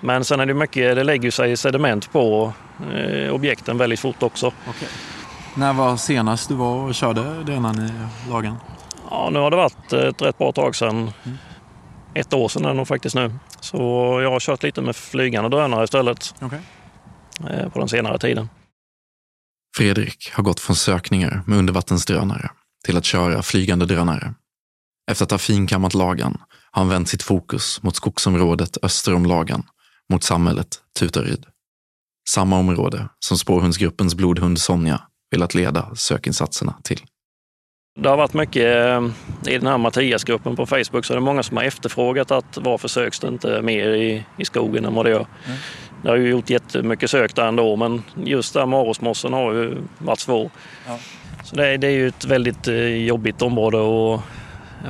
Men 0.00 0.24
sen 0.24 0.40
är 0.40 0.46
det 0.46 0.54
mycket, 0.54 0.96
det 0.96 1.04
lägger 1.04 1.30
sig 1.30 1.56
sediment 1.56 2.12
på 2.12 2.52
eh, 2.94 3.34
objekten 3.34 3.78
väldigt 3.78 4.00
fort 4.00 4.22
också. 4.22 4.46
Okay. 4.46 4.88
När 5.54 5.72
var 5.72 5.96
senast 5.96 6.48
du 6.48 6.54
var 6.54 6.74
och 6.74 6.94
körde 6.94 7.42
drönaren 7.42 7.86
i 7.86 7.90
lagen? 8.30 8.56
Ja, 9.10 9.30
nu 9.32 9.38
har 9.38 9.50
det 9.50 9.56
varit 9.56 9.92
ett 9.92 10.22
rätt 10.22 10.38
bra 10.38 10.52
tag 10.52 10.76
sedan. 10.76 11.10
Mm. 11.24 11.38
Ett 12.14 12.32
år 12.32 12.48
sedan 12.48 12.64
är 12.64 12.68
det 12.68 12.74
nog 12.74 12.88
faktiskt 12.88 13.14
nu. 13.14 13.32
Så 13.60 13.78
jag 14.22 14.30
har 14.30 14.40
kört 14.40 14.62
lite 14.62 14.80
med 14.80 14.96
flygande 14.96 15.48
drönare 15.48 15.84
istället. 15.84 16.34
Okay. 16.40 16.58
Eh, 17.50 17.68
på 17.68 17.78
den 17.78 17.88
senare 17.88 18.18
tiden. 18.18 18.48
Fredrik 19.76 20.30
har 20.32 20.42
gått 20.42 20.60
från 20.60 20.76
sökningar 20.76 21.42
med 21.46 21.58
undervattensdrönare 21.58 22.50
till 22.84 22.96
att 22.96 23.04
köra 23.04 23.42
flygande 23.42 23.86
drönare. 23.86 24.34
Efter 25.10 25.24
att 25.24 25.30
ha 25.30 25.38
finkammat 25.38 25.94
Lagan 25.94 26.40
har 26.70 26.82
han 26.82 26.88
vänt 26.88 27.08
sitt 27.08 27.22
fokus 27.22 27.82
mot 27.82 27.96
skogsområdet 27.96 28.76
öster 28.82 29.14
om 29.14 29.26
Lagan, 29.26 29.62
mot 30.12 30.24
samhället 30.24 30.68
Tutaryd. 30.98 31.46
Samma 32.28 32.58
område 32.58 33.08
som 33.18 33.38
spårhundsgruppens 33.38 34.14
blodhund 34.14 34.60
Sonja 34.60 35.02
velat 35.30 35.54
leda 35.54 35.94
sökinsatserna 35.94 36.74
till. 36.82 37.00
Det 38.00 38.08
har 38.08 38.16
varit 38.16 38.34
mycket 38.34 38.64
eh, 38.64 39.08
i 39.54 39.58
den 39.58 39.66
här 39.66 39.78
Mattiasgruppen 39.78 40.56
på 40.56 40.66
Facebook 40.66 41.04
så 41.04 41.12
är 41.12 41.16
det 41.16 41.20
många 41.20 41.42
som 41.42 41.56
har 41.56 41.64
efterfrågat 41.64 42.30
att 42.30 42.58
varför 42.60 42.88
söks 42.88 43.20
det 43.20 43.28
inte 43.28 43.62
mer 43.62 43.88
i, 43.88 44.24
i 44.38 44.44
skogen 44.44 44.84
än 44.84 44.94
vad 44.94 45.06
det 45.06 45.10
gör. 45.10 45.26
Mm. 45.46 45.58
Det 46.02 46.08
har 46.08 46.16
ju 46.16 46.28
gjort 46.28 46.50
jättemycket 46.50 47.10
sök 47.10 47.34
där 47.34 47.48
ändå 47.48 47.76
men 47.76 48.02
just 48.14 48.54
där 48.54 48.66
Marosmossen 48.66 49.32
har 49.32 49.52
ju 49.52 49.76
varit 49.98 50.18
svår. 50.18 50.50
Ja. 50.86 50.98
Så 51.44 51.56
det 51.56 51.66
är, 51.66 51.78
det 51.78 51.86
är 51.86 51.90
ju 51.90 52.08
ett 52.08 52.24
väldigt 52.24 52.68
eh, 52.68 53.06
jobbigt 53.06 53.42
område 53.42 53.78
att 53.78 54.20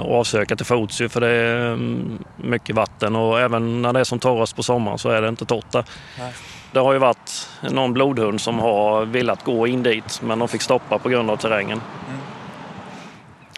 avsöka 0.00 0.56
till 0.56 0.66
fots 0.66 0.98
för 0.98 1.20
det 1.20 1.28
är 1.28 1.66
mm, 1.66 2.18
mycket 2.36 2.76
vatten 2.76 3.16
och 3.16 3.40
även 3.40 3.82
när 3.82 3.92
det 3.92 4.00
är 4.00 4.04
som 4.04 4.18
torrast 4.18 4.56
på 4.56 4.62
sommaren 4.62 4.98
så 4.98 5.10
är 5.10 5.22
det 5.22 5.28
inte 5.28 5.44
torrt 5.44 5.72
där. 5.72 5.84
Nej. 6.18 6.32
Det 6.72 6.80
har 6.80 6.92
ju 6.92 6.98
varit 6.98 7.48
någon 7.70 7.92
blodhund 7.92 8.40
som 8.40 8.58
har 8.58 9.04
velat 9.04 9.44
gå 9.44 9.66
in 9.66 9.82
dit 9.82 10.20
men 10.22 10.38
de 10.38 10.48
fick 10.48 10.62
stoppa 10.62 10.98
på 10.98 11.08
grund 11.08 11.30
av 11.30 11.36
terrängen. 11.36 11.80
Mm. 12.08 12.20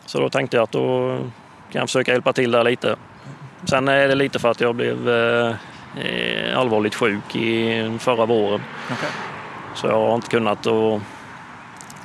Så 0.06 0.20
då 0.20 0.30
tänkte 0.30 0.56
jag 0.56 0.64
att 0.64 0.72
då 0.72 1.16
kan 1.72 1.78
jag 1.80 1.88
försöka 1.88 2.12
hjälpa 2.12 2.32
till 2.32 2.50
där 2.50 2.64
lite. 2.64 2.96
Sen 3.64 3.88
är 3.88 4.08
det 4.08 4.14
lite 4.14 4.38
för 4.38 4.50
att 4.50 4.60
jag 4.60 4.74
blev 4.74 5.08
eh, 5.08 5.54
allvarligt 6.56 6.94
sjuk 6.94 7.36
i 7.36 7.98
förra 7.98 8.26
våren. 8.26 8.60
Okay. 8.92 9.10
Så 9.74 9.86
jag 9.86 9.94
har 9.94 10.14
inte 10.14 10.28
kunnat 10.28 10.66
och, 10.66 11.00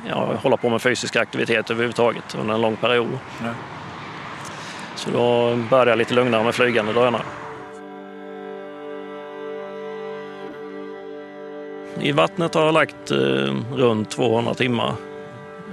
ja, 0.09 0.35
hålla 0.43 0.57
på 0.57 0.69
med 0.69 0.81
fysisk 0.81 1.15
aktivitet 1.15 1.69
överhuvudtaget 1.69 2.35
under 2.35 2.53
en 2.53 2.61
lång 2.61 2.75
period. 2.75 3.19
Nej. 3.41 3.53
Så 4.95 5.09
då 5.09 5.55
började 5.69 5.91
jag 5.91 5.97
lite 5.97 6.13
lugnare 6.13 6.43
med 6.43 6.55
flygande 6.55 6.93
drönare. 6.93 7.21
I 11.99 12.11
vattnet 12.11 12.53
har 12.53 12.65
jag 12.65 12.73
lagt 12.73 13.11
eh, 13.11 13.55
runt 13.73 14.09
200 14.09 14.53
timmar. 14.53 14.93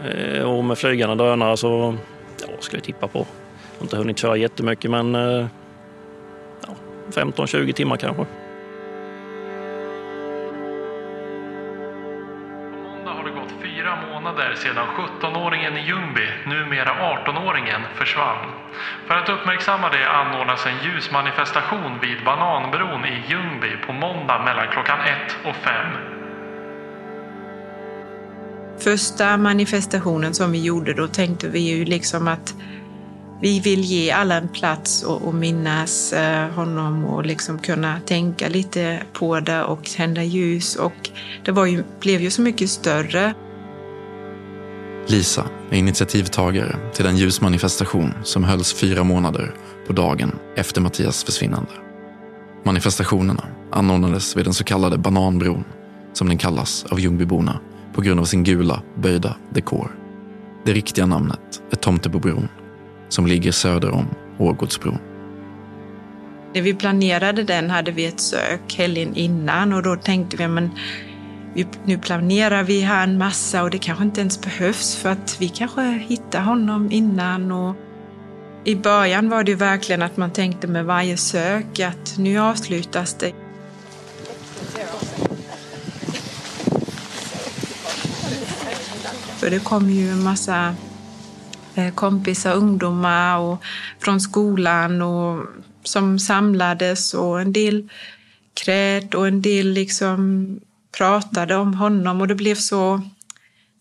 Eh, 0.05 0.43
och 0.43 0.65
med 0.65 0.79
flygande 0.79 1.25
drönare 1.25 1.57
så, 1.57 1.95
ja, 2.41 2.49
ska 2.61 2.77
jag 2.77 2.85
tippa 2.85 3.09
på. 3.09 3.19
Jag 3.19 3.79
har 3.79 3.85
inte 3.85 3.97
hunnit 3.97 4.19
köra 4.19 4.37
jättemycket 4.37 4.91
men 4.91 5.15
eh, 5.15 5.47
15-20 7.13 7.73
timmar 7.73 7.97
kanske. 7.97 8.25
På 12.73 12.79
måndag 12.89 13.11
har 13.11 13.25
det 13.25 13.31
gått 13.31 13.53
fyra 13.63 13.99
månader 14.11 14.55
sedan 14.55 14.87
17-åringen 14.97 15.77
i 15.79 15.83
Ljungby, 15.89 16.27
numera 16.47 16.91
18-åringen, 16.91 17.81
försvann. 17.95 18.47
För 19.07 19.15
att 19.15 19.29
uppmärksamma 19.29 19.91
det 19.91 20.09
anordnas 20.09 20.67
en 20.67 20.79
ljusmanifestation 20.85 21.99
vid 22.03 22.25
Bananbron 22.25 23.05
i 23.05 23.23
Ljungby 23.29 23.77
på 23.87 23.93
måndag 23.93 24.43
mellan 24.45 24.67
klockan 24.73 24.99
1 25.01 25.37
och 25.45 25.57
5. 25.57 25.73
Första 28.85 29.37
manifestationen 29.37 30.35
som 30.35 30.53
vi 30.53 30.63
gjorde, 30.63 30.93
då 30.93 31.09
tänkte 31.09 31.49
vi 31.49 31.59
ju 31.59 31.85
liksom 31.85 32.29
att 32.29 32.55
vi 33.43 33.61
vill 33.61 33.85
ge 33.85 34.11
alla 34.11 34.35
en 34.35 34.49
plats 34.49 35.03
och, 35.03 35.23
och 35.23 35.35
minnas 35.35 36.13
eh, 36.13 36.49
honom 36.49 37.05
och 37.05 37.27
liksom 37.27 37.59
kunna 37.59 38.01
tänka 38.01 38.49
lite 38.49 39.03
på 39.13 39.41
det 39.41 39.63
och 39.63 39.85
tända 39.85 40.23
ljus. 40.23 40.77
Och 40.77 41.11
det 41.45 41.53
var 41.53 41.67
ju, 41.67 41.85
blev 42.01 42.21
ju 42.21 42.31
så 42.31 42.43
mycket 42.43 42.71
större. 42.71 43.35
Lisa 45.07 45.47
är 45.71 45.77
initiativtagare 45.77 46.77
till 46.95 47.05
den 47.05 47.17
ljusmanifestation 47.17 48.13
som 48.23 48.45
hölls 48.45 48.75
fyra 48.75 49.05
månader 49.05 49.55
på 49.87 49.93
dagen 49.93 50.33
efter 50.57 50.81
Mattias 50.81 51.25
försvinnande. 51.25 51.73
Manifestationerna 52.65 53.45
anordnades 53.71 54.37
vid 54.37 54.45
den 54.45 54.55
så 54.55 54.65
kallade 54.65 54.99
Bananbron, 54.99 55.65
som 56.13 56.29
den 56.29 56.39
kallas 56.39 56.85
av 56.91 57.01
Ljungbyborna 57.01 57.61
på 57.95 58.01
grund 58.01 58.21
av 58.21 58.25
sin 58.25 58.45
gula, 58.45 58.83
böjda 58.95 59.37
dekor. 59.51 59.97
Det 60.65 60.73
riktiga 60.73 61.07
namnet 61.07 61.63
är 61.71 61.77
Tomtebobron, 61.77 62.49
som 63.13 63.27
ligger 63.27 63.53
söder 63.53 63.91
om 63.91 64.07
Årgårdsbron. 64.39 64.99
När 66.55 66.63
vi 66.63 66.75
planerade 66.75 67.43
den 67.43 67.71
hade 67.71 67.91
vi 67.91 68.07
ett 68.07 68.21
sök 68.21 68.75
helgen 68.77 69.17
innan 69.17 69.73
och 69.73 69.83
då 69.83 69.97
tänkte 69.97 70.37
vi 70.37 70.49
men 70.49 70.71
nu 71.85 71.99
planerar 71.99 72.63
vi 72.63 72.81
här 72.81 73.05
en 73.05 73.19
massa 73.19 73.63
och 73.63 73.71
det 73.71 73.79
kanske 73.79 74.05
inte 74.05 74.21
ens 74.21 74.41
behövs 74.41 74.97
för 74.97 75.09
att 75.09 75.37
vi 75.41 75.49
kanske 75.49 75.83
hittar 75.83 76.41
honom 76.41 76.93
innan. 76.93 77.53
Och 77.53 77.77
I 78.65 78.77
början 78.77 79.29
var 79.29 79.45
det 79.45 79.55
verkligen 79.55 80.03
att 80.03 80.17
man 80.17 80.31
tänkte 80.31 80.67
med 80.67 80.85
varje 80.85 81.17
sök 81.17 81.81
att 81.81 82.15
nu 82.19 82.39
avslutas 82.39 83.15
det. 83.15 83.33
För 89.37 89.51
det 89.51 89.65
kom 89.65 89.91
ju 89.91 90.11
en 90.11 90.23
massa 90.23 90.75
Eh, 91.75 91.95
kompisar, 91.95 92.55
ungdomar 92.55 93.39
och 93.39 93.63
från 94.01 94.21
skolan 94.21 95.03
och 95.03 95.47
som 95.85 96.19
samlades 96.19 97.15
och 97.15 97.41
en 97.41 97.53
del 97.53 97.89
krät 98.55 99.15
och 99.15 99.29
en 99.29 99.43
del 99.43 99.73
liksom 99.73 100.61
pratade 100.99 101.57
om 101.57 101.75
honom 101.75 102.21
och 102.21 102.29
det 102.29 102.35
blev 102.35 102.55
så 102.55 103.03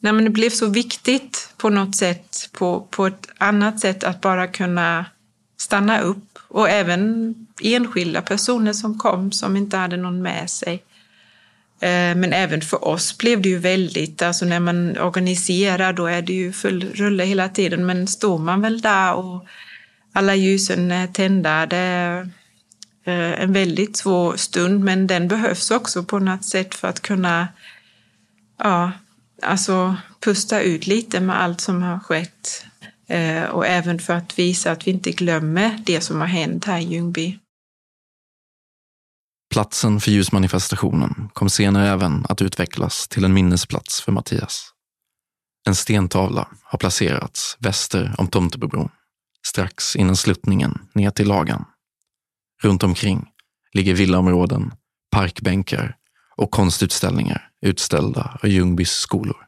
Nej, 0.04 0.14
men 0.14 0.24
det 0.24 0.30
blev 0.30 0.50
så 0.50 0.66
viktigt 0.66 1.54
på 1.58 1.70
något 1.70 1.96
sätt, 1.96 2.50
på, 2.52 2.88
på 2.90 3.06
ett 3.08 3.28
annat 3.38 3.80
sätt 3.80 4.04
att 4.04 4.22
bara 4.22 4.48
kunna 4.48 5.06
stanna 5.58 6.00
upp. 6.00 6.40
Och 6.48 6.70
även 6.70 7.36
enskilda 7.62 8.22
personer 8.22 8.74
som 8.74 9.00
kom 9.00 9.32
som 9.32 9.58
inte 9.58 9.78
hade 9.78 9.98
någon 9.98 10.22
med 10.22 10.50
sig. 10.50 10.84
Eh, 11.82 12.16
men 12.16 12.34
även 12.34 12.62
för 12.62 12.88
oss 12.88 13.18
blev 13.18 13.42
det 13.42 13.50
ju 13.50 13.58
väldigt, 13.58 14.22
alltså 14.22 14.46
när 14.46 14.60
man 14.60 14.98
organiserar 14.98 15.94
då 15.94 16.06
är 16.06 16.22
det 16.22 16.34
ju 16.34 16.52
full 16.54 16.84
rulle 16.94 17.24
hela 17.24 17.50
tiden. 17.50 17.86
Men 17.86 18.08
står 18.08 18.38
man 18.38 18.62
väl 18.62 18.82
där 18.82 19.14
och 19.14 19.46
alla 20.14 20.36
ljusen 20.36 20.92
är 20.92 21.08
tända, 21.08 21.66
det 21.66 21.78
är 21.78 22.22
eh, 23.04 23.42
en 23.42 23.54
väldigt 23.54 23.98
svår 23.98 24.36
stund. 24.36 24.84
Men 24.84 25.08
den 25.08 25.28
behövs 25.28 25.72
också 25.72 26.04
på 26.04 26.20
något 26.20 26.46
sätt 26.46 26.76
för 26.76 26.88
att 26.88 27.00
kunna 27.00 27.48
ja, 28.58 28.92
alltså 29.42 29.96
pusta 30.20 30.62
ut 30.62 30.88
lite 30.88 31.20
med 31.20 31.42
allt 31.42 31.62
som 31.62 31.84
har 31.84 32.00
skett. 32.00 32.66
Eh, 33.08 33.44
och 33.44 33.68
även 33.68 34.00
för 34.00 34.14
att 34.14 34.40
visa 34.40 34.72
att 34.72 34.88
vi 34.88 34.92
inte 34.92 35.12
glömmer 35.12 35.78
det 35.86 36.02
som 36.02 36.20
har 36.20 36.28
hänt 36.28 36.66
här 36.66 36.80
i 36.80 36.84
Ljungby. 36.84 37.40
Platsen 39.52 40.00
för 40.00 40.12
ljusmanifestationen 40.12 41.30
kom 41.34 41.50
senare 41.50 41.90
även 41.90 42.26
att 42.30 42.42
utvecklas 42.42 43.08
till 43.08 43.26
en 43.26 43.34
minnesplats 43.34 44.02
för 44.02 44.12
Mattias. 44.12 44.70
En 45.68 45.76
stentavla 45.76 46.48
har 46.64 46.80
placerats 46.80 47.58
väster 47.60 48.16
om 48.18 48.28
Tomtebobron, 48.28 48.90
strax 49.48 49.96
innan 49.96 50.16
sluttningen 50.16 50.88
ner 50.94 51.12
till 51.12 51.28
Lagan. 51.28 51.66
Runt 52.62 52.84
omkring 52.84 53.28
ligger 53.74 53.94
villaområden, 53.94 54.74
parkbänkar 55.12 55.96
och 56.36 56.52
konstutställningar 56.52 57.50
utställda 57.62 58.40
av 58.44 58.50
Ljungbys 58.50 58.92
skolor. 58.92 59.46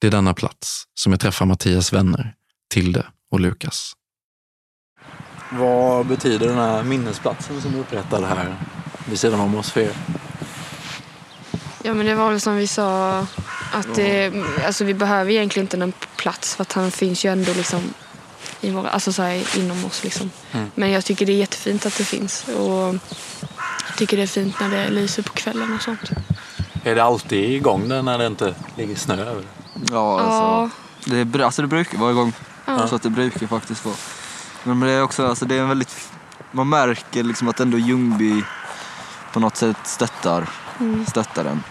Det 0.00 0.06
är 0.06 0.10
denna 0.10 0.34
plats 0.34 0.84
som 0.94 1.12
jag 1.12 1.20
träffar 1.20 1.46
Mattias 1.46 1.92
vänner, 1.92 2.34
Tilde 2.70 3.06
och 3.30 3.40
Lukas. 3.40 3.92
Vad 5.52 6.06
betyder 6.06 6.46
den 6.48 6.58
här 6.58 6.82
minnesplatsen 6.82 7.60
som 7.62 7.72
du 7.72 7.78
upprättade 7.78 8.26
här 8.26 8.56
vid 9.04 9.18
sidan 9.20 9.40
om 9.40 9.54
oss 9.54 9.70
för 9.70 9.80
er? 9.80 9.92
Ja 11.82 11.94
men 11.94 12.06
det 12.06 12.14
var 12.14 12.30
väl 12.30 12.40
som 12.40 12.56
vi 12.56 12.66
sa 12.66 13.18
att 13.72 13.94
det, 13.94 14.32
alltså 14.66 14.84
vi 14.84 14.94
behöver 14.94 15.30
egentligen 15.30 15.64
inte 15.64 15.76
en 15.76 15.92
plats 16.16 16.54
för 16.54 16.62
att 16.62 16.72
han 16.72 16.90
finns 16.90 17.24
ju 17.24 17.32
ändå 17.32 17.52
liksom 17.54 17.80
i 18.60 18.70
våra, 18.70 18.90
alltså 18.90 19.12
så 19.12 19.22
här, 19.22 19.58
inom 19.58 19.84
oss 19.84 20.04
liksom. 20.04 20.30
Mm. 20.52 20.70
Men 20.74 20.90
jag 20.90 21.04
tycker 21.04 21.26
det 21.26 21.32
är 21.32 21.36
jättefint 21.36 21.86
att 21.86 21.96
det 21.98 22.04
finns 22.04 22.44
och 22.58 22.94
jag 23.88 23.96
tycker 23.96 24.16
det 24.16 24.22
är 24.22 24.26
fint 24.26 24.60
när 24.60 24.68
det 24.70 24.90
lyser 24.90 25.22
på 25.22 25.32
kvällen 25.32 25.72
och 25.74 25.82
sånt. 25.82 26.10
Är 26.84 26.94
det 26.94 27.04
alltid 27.04 27.50
igång 27.50 27.88
där 27.88 28.02
när 28.02 28.18
det 28.18 28.26
inte 28.26 28.54
ligger 28.76 28.94
snö 28.96 29.14
över? 29.14 29.44
Ja, 29.90 30.20
alltså, 30.20 30.76
Det, 31.10 31.18
är, 31.18 31.24
bra- 31.24 31.44
alltså 31.44 31.62
det 31.62 31.68
brukar 31.68 31.98
vara 31.98 32.10
igång. 32.10 32.32
Ja. 32.66 32.88
Så 32.88 32.94
att 32.96 33.02
det 33.02 33.10
brukar 33.10 33.46
faktiskt 33.46 33.84
vara. 33.84 33.94
Men 34.64 34.80
det 34.80 34.90
är 34.90 35.02
också, 35.02 35.26
alltså 35.26 35.44
det 35.44 35.54
är 35.54 35.60
en 35.60 35.68
väldigt, 35.68 36.08
man 36.52 36.68
märker 36.68 37.22
liksom 37.22 37.48
att 37.48 37.60
ändå 37.60 37.78
Ljungby 37.78 38.42
på 39.32 39.40
något 39.40 39.56
sätt 39.56 39.76
stöttar, 39.84 40.48
Mm. 40.80 41.06
stöttar 41.06 41.44
den. 41.44 41.62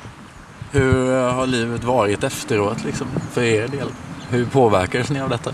Hur 0.71 1.13
eh, 1.17 1.33
har 1.33 1.47
livet 1.47 1.83
varit 1.83 2.23
efteråt 2.23 2.83
liksom, 2.83 3.07
för 3.31 3.41
er 3.43 3.67
del? 3.67 3.87
Hur 4.29 4.45
påverkades 4.45 5.09
ni 5.09 5.21
av 5.21 5.29
detta? 5.29 5.51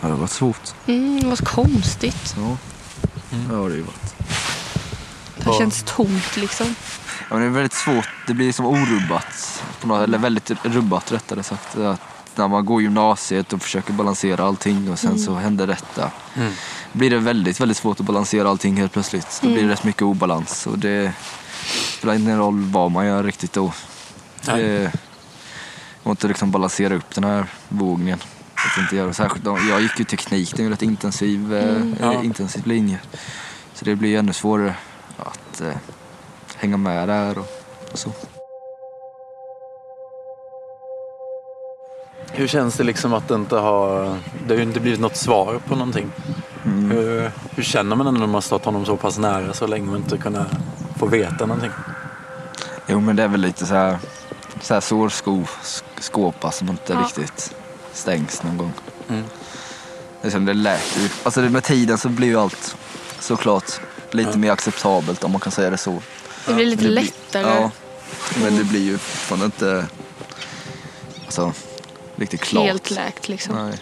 Ja, 0.00 0.06
det 0.06 0.12
har 0.12 0.20
varit 0.20 0.30
svårt. 0.30 0.74
Mm, 0.86 1.20
det 1.20 1.26
var 1.26 1.36
så 1.36 1.44
konstigt. 1.44 2.34
Ja, 2.36 2.56
det 3.48 3.54
har 3.56 3.68
det 3.68 3.74
ju 3.76 3.82
varit. 3.82 4.14
Det 5.36 5.44
har 5.44 5.58
känts 5.58 5.82
tomt 5.86 6.36
liksom. 6.36 6.66
Ja, 7.20 7.36
men 7.36 7.40
det 7.40 7.46
är 7.46 7.50
väldigt 7.50 7.72
svårt, 7.72 8.08
det 8.26 8.34
blir 8.34 8.46
liksom 8.46 8.66
orubbat. 8.66 9.62
På 9.80 9.86
något, 9.88 10.02
eller 10.02 10.18
väldigt 10.18 10.50
rubbat 10.64 11.12
rättare 11.12 11.42
sagt. 11.42 11.76
Att 11.76 12.00
när 12.34 12.48
man 12.48 12.64
går 12.64 12.82
gymnasiet 12.82 13.52
och 13.52 13.62
försöker 13.62 13.92
balansera 13.92 14.44
allting 14.44 14.90
och 14.92 14.98
sen 14.98 15.10
Mm. 15.10 15.22
så 15.22 15.34
händer 15.34 15.66
detta. 15.66 16.10
Mm. 16.34 16.52
Blir 16.92 17.10
det 17.10 17.18
väldigt, 17.18 17.60
väldigt 17.60 17.76
svårt 17.76 18.00
att 18.00 18.06
balansera 18.06 18.48
allting 18.50 18.76
helt 18.76 18.92
plötsligt. 18.92 19.38
Då 19.42 19.46
blir 19.46 19.56
det 19.56 19.62
Mm. 19.62 19.70
rätt 19.70 19.84
mycket 19.84 20.02
obalans 20.02 20.66
och 20.66 20.78
det 20.78 21.12
spelar 21.98 22.14
ingen 22.14 22.38
roll 22.38 22.60
vad 22.64 22.90
man 22.90 23.06
gör 23.06 23.22
riktigt 23.24 23.52
då. 23.52 23.72
Det 24.44 24.92
går 26.04 26.10
inte 26.10 26.28
liksom 26.28 26.50
balansera 26.50 26.94
upp 26.94 27.14
den 27.14 27.24
här 27.24 27.46
vågen. 27.68 28.18
Att 28.54 28.78
inte 28.82 28.96
göra. 28.96 29.12
Särskilt, 29.12 29.44
jag 29.46 29.80
gick 29.80 29.98
ju 29.98 30.04
teknik, 30.04 30.56
det 30.56 30.62
är 30.62 30.64
en 30.64 30.70
rätt 30.70 30.82
intensiv, 30.82 31.54
eh, 31.54 31.68
Mm. 31.76 31.92
eh, 31.92 31.98
Ja. 32.00 32.22
intensiv 32.22 32.66
linje. 32.66 32.98
Så 33.74 33.84
det 33.84 33.96
blir 33.96 34.10
ju 34.10 34.16
ännu 34.16 34.32
svårare 34.32 34.74
att 35.18 35.60
eh, 35.60 35.72
hänga 36.56 36.76
med 36.76 37.08
där 37.08 37.38
och, 37.38 37.46
och 37.92 37.98
så. 37.98 38.12
Hur 42.38 42.46
känns 42.48 42.76
det 42.76 42.84
liksom 42.84 43.12
att 43.14 43.28
det 43.28 43.34
inte 43.34 43.56
har, 43.56 44.18
det 44.46 44.54
har 44.54 44.56
ju 44.56 44.62
inte 44.62 44.80
blivit 44.80 45.00
något 45.00 45.16
svar 45.16 45.60
på 45.68 45.74
någonting? 45.76 46.10
Hur, 46.62 47.30
hur 47.50 47.62
känner 47.62 47.96
man 47.96 48.14
när 48.14 48.20
man 48.20 48.34
har 48.34 48.40
stått 48.40 48.64
honom 48.64 48.86
så 48.86 48.96
pass 48.96 49.18
nära 49.18 49.52
så 49.54 49.66
länge 49.66 49.90
och 49.90 49.96
inte 49.96 50.18
kunnat 50.18 50.46
få 50.98 51.06
veta 51.06 51.46
någonting? 51.46 51.70
Jo 52.86 53.00
men 53.00 53.16
det 53.16 53.22
är 53.22 53.28
väl 53.28 53.40
lite 53.40 53.66
så 53.66 53.74
här, 53.74 53.98
så 54.60 54.74
här 54.74 54.80
sårsko, 54.80 55.44
skåpa 56.00 56.50
som 56.50 56.68
inte 56.68 56.92
Ja. 56.92 57.00
riktigt 57.00 57.54
stängs 57.92 58.42
någon 58.42 58.56
gång. 58.58 58.72
Mm. 59.08 59.24
Det, 60.22 60.28
är 60.28 60.32
som 60.32 60.44
det 60.44 60.54
lät 60.54 60.96
ju, 60.98 61.08
alltså 61.22 61.40
det- 61.42 61.50
med 61.50 61.64
tiden 61.64 61.98
så 61.98 62.08
blir 62.08 62.28
ju 62.28 62.36
allt 62.40 62.76
såklart 63.20 63.80
lite 64.10 64.38
mer 64.38 64.50
acceptabelt 64.52 65.24
om 65.24 65.30
man 65.32 65.40
kan 65.40 65.52
säga 65.52 65.70
det 65.70 65.76
så. 65.76 66.02
Det 66.46 66.54
blir 66.54 66.66
lite 66.66 66.82
Men 66.84 66.94
lättare. 66.94 67.42
Ja, 67.60 67.70
men 68.42 68.56
det 68.56 68.64
blir 68.64 68.80
ju 68.82 68.98
fortfarande 68.98 69.44
inte 69.44 69.86
alltså, 71.26 71.52
riktigt 72.18 72.40
klart. 72.40 72.64
Helt 72.64 72.90
läkt 72.90 73.28
liksom. 73.28 73.54
Nej. 73.54 73.78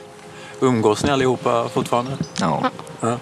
Umgås 0.61 1.05
ni 1.05 1.11
allihopa 1.11 1.68
fortfarande? 1.68 2.16
Ja. 2.41 2.70
ja. 3.01 3.18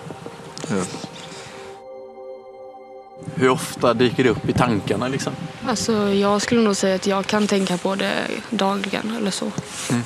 Hur 3.34 3.48
ofta 3.48 3.94
dyker 3.94 4.24
det 4.24 4.30
upp 4.30 4.48
i 4.48 4.52
tankarna 4.52 5.08
liksom? 5.08 5.32
Alltså 5.66 5.92
jag 6.08 6.42
skulle 6.42 6.60
nog 6.60 6.76
säga 6.76 6.94
att 6.94 7.06
jag 7.06 7.26
kan 7.26 7.46
tänka 7.46 7.78
på 7.78 7.94
det 7.94 8.14
dagligen 8.50 9.16
eller 9.16 9.30
så. 9.30 9.52
Mm. 9.90 10.02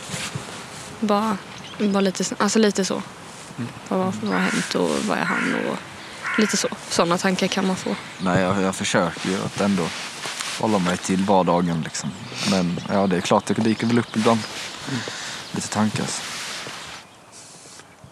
Bara, 1.01 1.37
bara 1.79 2.01
lite, 2.01 2.25
alltså 2.39 2.59
lite 2.59 2.85
så. 2.85 3.03
Mm. 3.57 3.69
Vad, 3.89 4.15
vad 4.23 4.33
har 4.33 4.41
hänt 4.41 4.75
och 4.75 4.91
vad 5.09 5.19
är 5.19 5.25
han 5.25 5.55
och 5.69 5.77
lite 6.39 6.57
så. 6.57 6.69
Sådana 6.89 7.19
tankar 7.19 7.47
kan 7.47 7.67
man 7.67 7.77
få. 7.77 7.97
Nej, 8.19 8.43
jag, 8.43 8.63
jag 8.63 8.75
försöker 8.75 9.29
ju 9.29 9.37
att 9.37 9.61
ändå 9.61 9.83
hålla 10.61 10.79
mig 10.79 10.97
till 10.97 11.25
vardagen 11.25 11.83
liksom. 11.85 12.11
Men 12.51 12.81
ja, 12.93 13.07
det 13.07 13.17
är 13.17 13.21
klart 13.21 13.47
det 13.47 13.55
dyker 13.55 13.87
väl 13.87 13.99
upp 13.99 14.17
ibland. 14.17 14.41
Lite 15.53 15.69
tankas. 15.69 16.23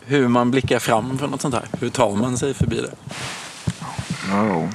Hur 0.01 0.29
man 0.29 0.51
blickar 0.51 0.79
fram 0.79 1.18
för 1.18 1.29
något 1.29 1.41
sånt 1.41 1.55
här? 1.55 1.64
Hur 1.81 1.91
tar 1.91 2.16
man 2.16 2.39
sig 2.39 2.55
förbi 2.55 2.77
det? 2.77 2.95
Ja, 4.31 4.68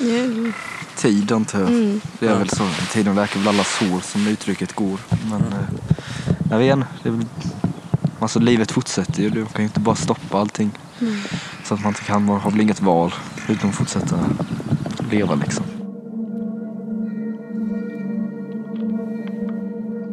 Mm. 0.00 0.52
tid 0.96 1.32
antar 1.32 1.60
jag. 1.60 1.68
Mm. 1.68 2.00
Det 2.18 2.26
är 2.26 2.38
väl 2.38 2.48
så. 2.48 2.68
Tiden 2.92 3.14
läker 3.14 3.38
väl 3.38 3.48
alla 3.48 3.64
sår 3.64 4.00
som 4.00 4.26
uttrycket 4.26 4.72
går. 4.72 4.98
Men 5.30 5.40
eh, 5.40 5.68
jag 6.50 6.58
vet. 6.58 6.78
Det 7.02 7.08
är 7.08 7.12
väl, 7.12 7.26
alltså, 8.20 8.38
livet 8.40 8.72
fortsätter 8.72 9.22
ju. 9.22 9.30
Du 9.30 9.46
kan 9.46 9.60
ju 9.60 9.64
inte 9.64 9.80
bara 9.80 9.96
stoppa 9.96 10.38
allting. 10.38 10.70
Mm. 11.00 11.20
Så 11.64 11.74
att 11.74 11.80
man 11.80 11.88
inte 11.90 12.02
kan, 12.04 12.24
man 12.24 12.40
har 12.40 12.50
väl 12.50 12.60
inget 12.60 12.80
val 12.80 13.14
utan 13.48 13.70
att 13.70 13.76
fortsätta 13.76 14.18
leva 15.10 15.34
liksom. 15.34 15.64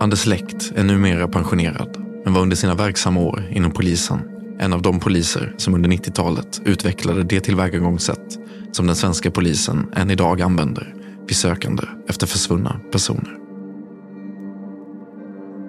Anders 0.02 0.26
Läkt 0.26 0.72
är 0.76 0.84
numera 0.84 1.28
pensionerad 1.28 1.98
men 2.24 2.34
var 2.34 2.42
under 2.42 2.56
sina 2.56 2.76
verksamma 2.76 3.20
år 3.20 3.44
inom 3.52 3.72
polisen 3.72 4.20
en 4.60 4.74
av 4.74 4.82
de 4.82 5.00
poliser 5.00 5.54
som 5.58 5.74
under 5.74 5.90
90-talet 5.90 6.62
utvecklade 6.66 7.24
det 7.24 7.40
tillvägagångssätt 7.40 8.40
som 8.72 8.88
den 8.88 8.96
svenska 8.96 9.32
polisen 9.32 9.86
än 9.96 10.12
idag 10.12 10.42
använder 10.42 10.96
vid 11.28 11.36
sökande 11.36 11.84
efter 12.08 12.28
försvunna 12.28 12.80
personer. 12.92 13.38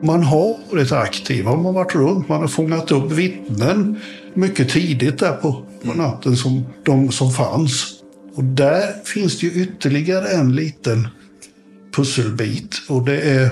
Man 0.02 0.22
har 0.22 0.56
varit 0.70 0.92
aktiv, 0.92 1.44
man 1.44 1.64
har 1.64 1.72
varit 1.72 1.94
runt, 1.94 2.28
man 2.28 2.40
har 2.40 2.48
fångat 2.48 2.92
upp 2.92 3.12
vittnen 3.12 4.00
mycket 4.34 4.68
tidigt 4.68 5.18
där 5.18 5.32
på, 5.32 5.66
på 5.84 5.94
natten, 5.94 6.36
som, 6.36 6.66
de 6.84 7.12
som 7.12 7.30
fanns. 7.30 7.94
Och 8.34 8.44
där 8.44 9.04
finns 9.04 9.40
det 9.40 9.46
ju 9.46 9.62
ytterligare 9.62 10.28
en 10.28 10.54
liten 10.54 11.08
pusselbit 11.96 12.82
och 12.88 13.04
det 13.04 13.20
är 13.20 13.50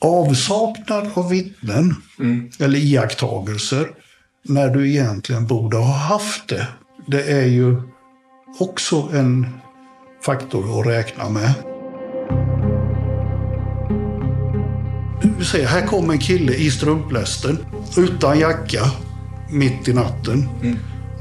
avsaknad 0.00 1.10
av 1.14 1.28
vittnen 1.28 1.94
eller 2.58 2.78
iakttagelser 2.78 3.90
när 4.44 4.68
du 4.68 4.90
egentligen 4.90 5.46
borde 5.46 5.76
ha 5.76 5.96
haft 5.96 6.48
det. 6.48 6.66
Det 7.06 7.22
är 7.22 7.46
ju 7.46 7.82
också 8.58 9.08
en 9.12 9.46
faktor 10.24 10.80
att 10.80 10.86
räkna 10.86 11.28
med. 11.28 11.52
Ser, 15.52 15.66
här 15.66 15.86
kommer 15.86 16.12
en 16.12 16.20
kille 16.20 16.54
i 16.54 16.70
strumplästen 16.70 17.58
utan 17.96 18.38
jacka 18.38 18.90
mitt 19.50 19.88
i 19.88 19.92
natten. 19.92 20.48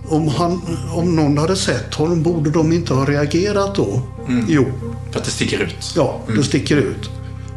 Om, 0.07 0.27
han, 0.27 0.61
om 0.93 1.15
någon 1.15 1.37
hade 1.37 1.55
sett 1.55 1.93
honom 1.93 2.23
borde 2.23 2.49
de 2.49 2.71
inte 2.71 2.93
ha 2.93 3.05
reagerat 3.05 3.75
då? 3.75 4.01
Jo. 4.47 4.65
För 5.11 5.19
att 5.19 5.25
det 5.25 5.31
sticker 5.31 5.59
ut? 5.59 5.93
Ja, 5.95 6.21
det 6.35 6.43
sticker 6.43 6.77
ut. 6.77 7.09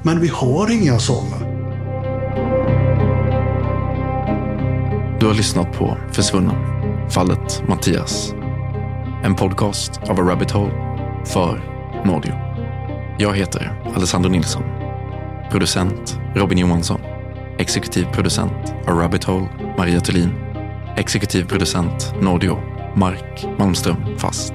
Men 0.05 0.21
vi 0.21 0.29
har 0.29 0.71
inga 0.71 0.99
sådana. 0.99 1.37
Du 5.21 5.27
har 5.27 5.35
lyssnat 5.35 5.73
på 5.73 5.97
Försvunnen, 6.13 6.57
fallet 7.11 7.63
Mattias. 7.69 8.35
En 9.25 9.35
podcast 9.35 10.01
av 10.09 10.21
A 10.21 10.23
Rabbit 10.23 10.51
Hole 10.51 10.73
för 11.25 11.63
Nordio. 12.05 12.33
Jag 13.19 13.37
heter 13.37 13.83
Alessandro 13.97 14.31
Nilsson. 14.31 14.63
Producent 15.51 16.19
Robin 16.35 16.59
Johansson. 16.59 17.01
Exekutiv 17.59 18.05
producent 18.13 18.75
A 18.87 18.91
Rabbit 18.91 19.25
Hole 19.25 19.49
Maria 19.79 20.01
Thulin. 20.01 20.31
Exekutiv 20.97 21.45
producent 21.49 22.15
Nordio 22.21 22.59
Mark 22.97 23.47
Malmström 23.59 24.19
Fast. 24.19 24.55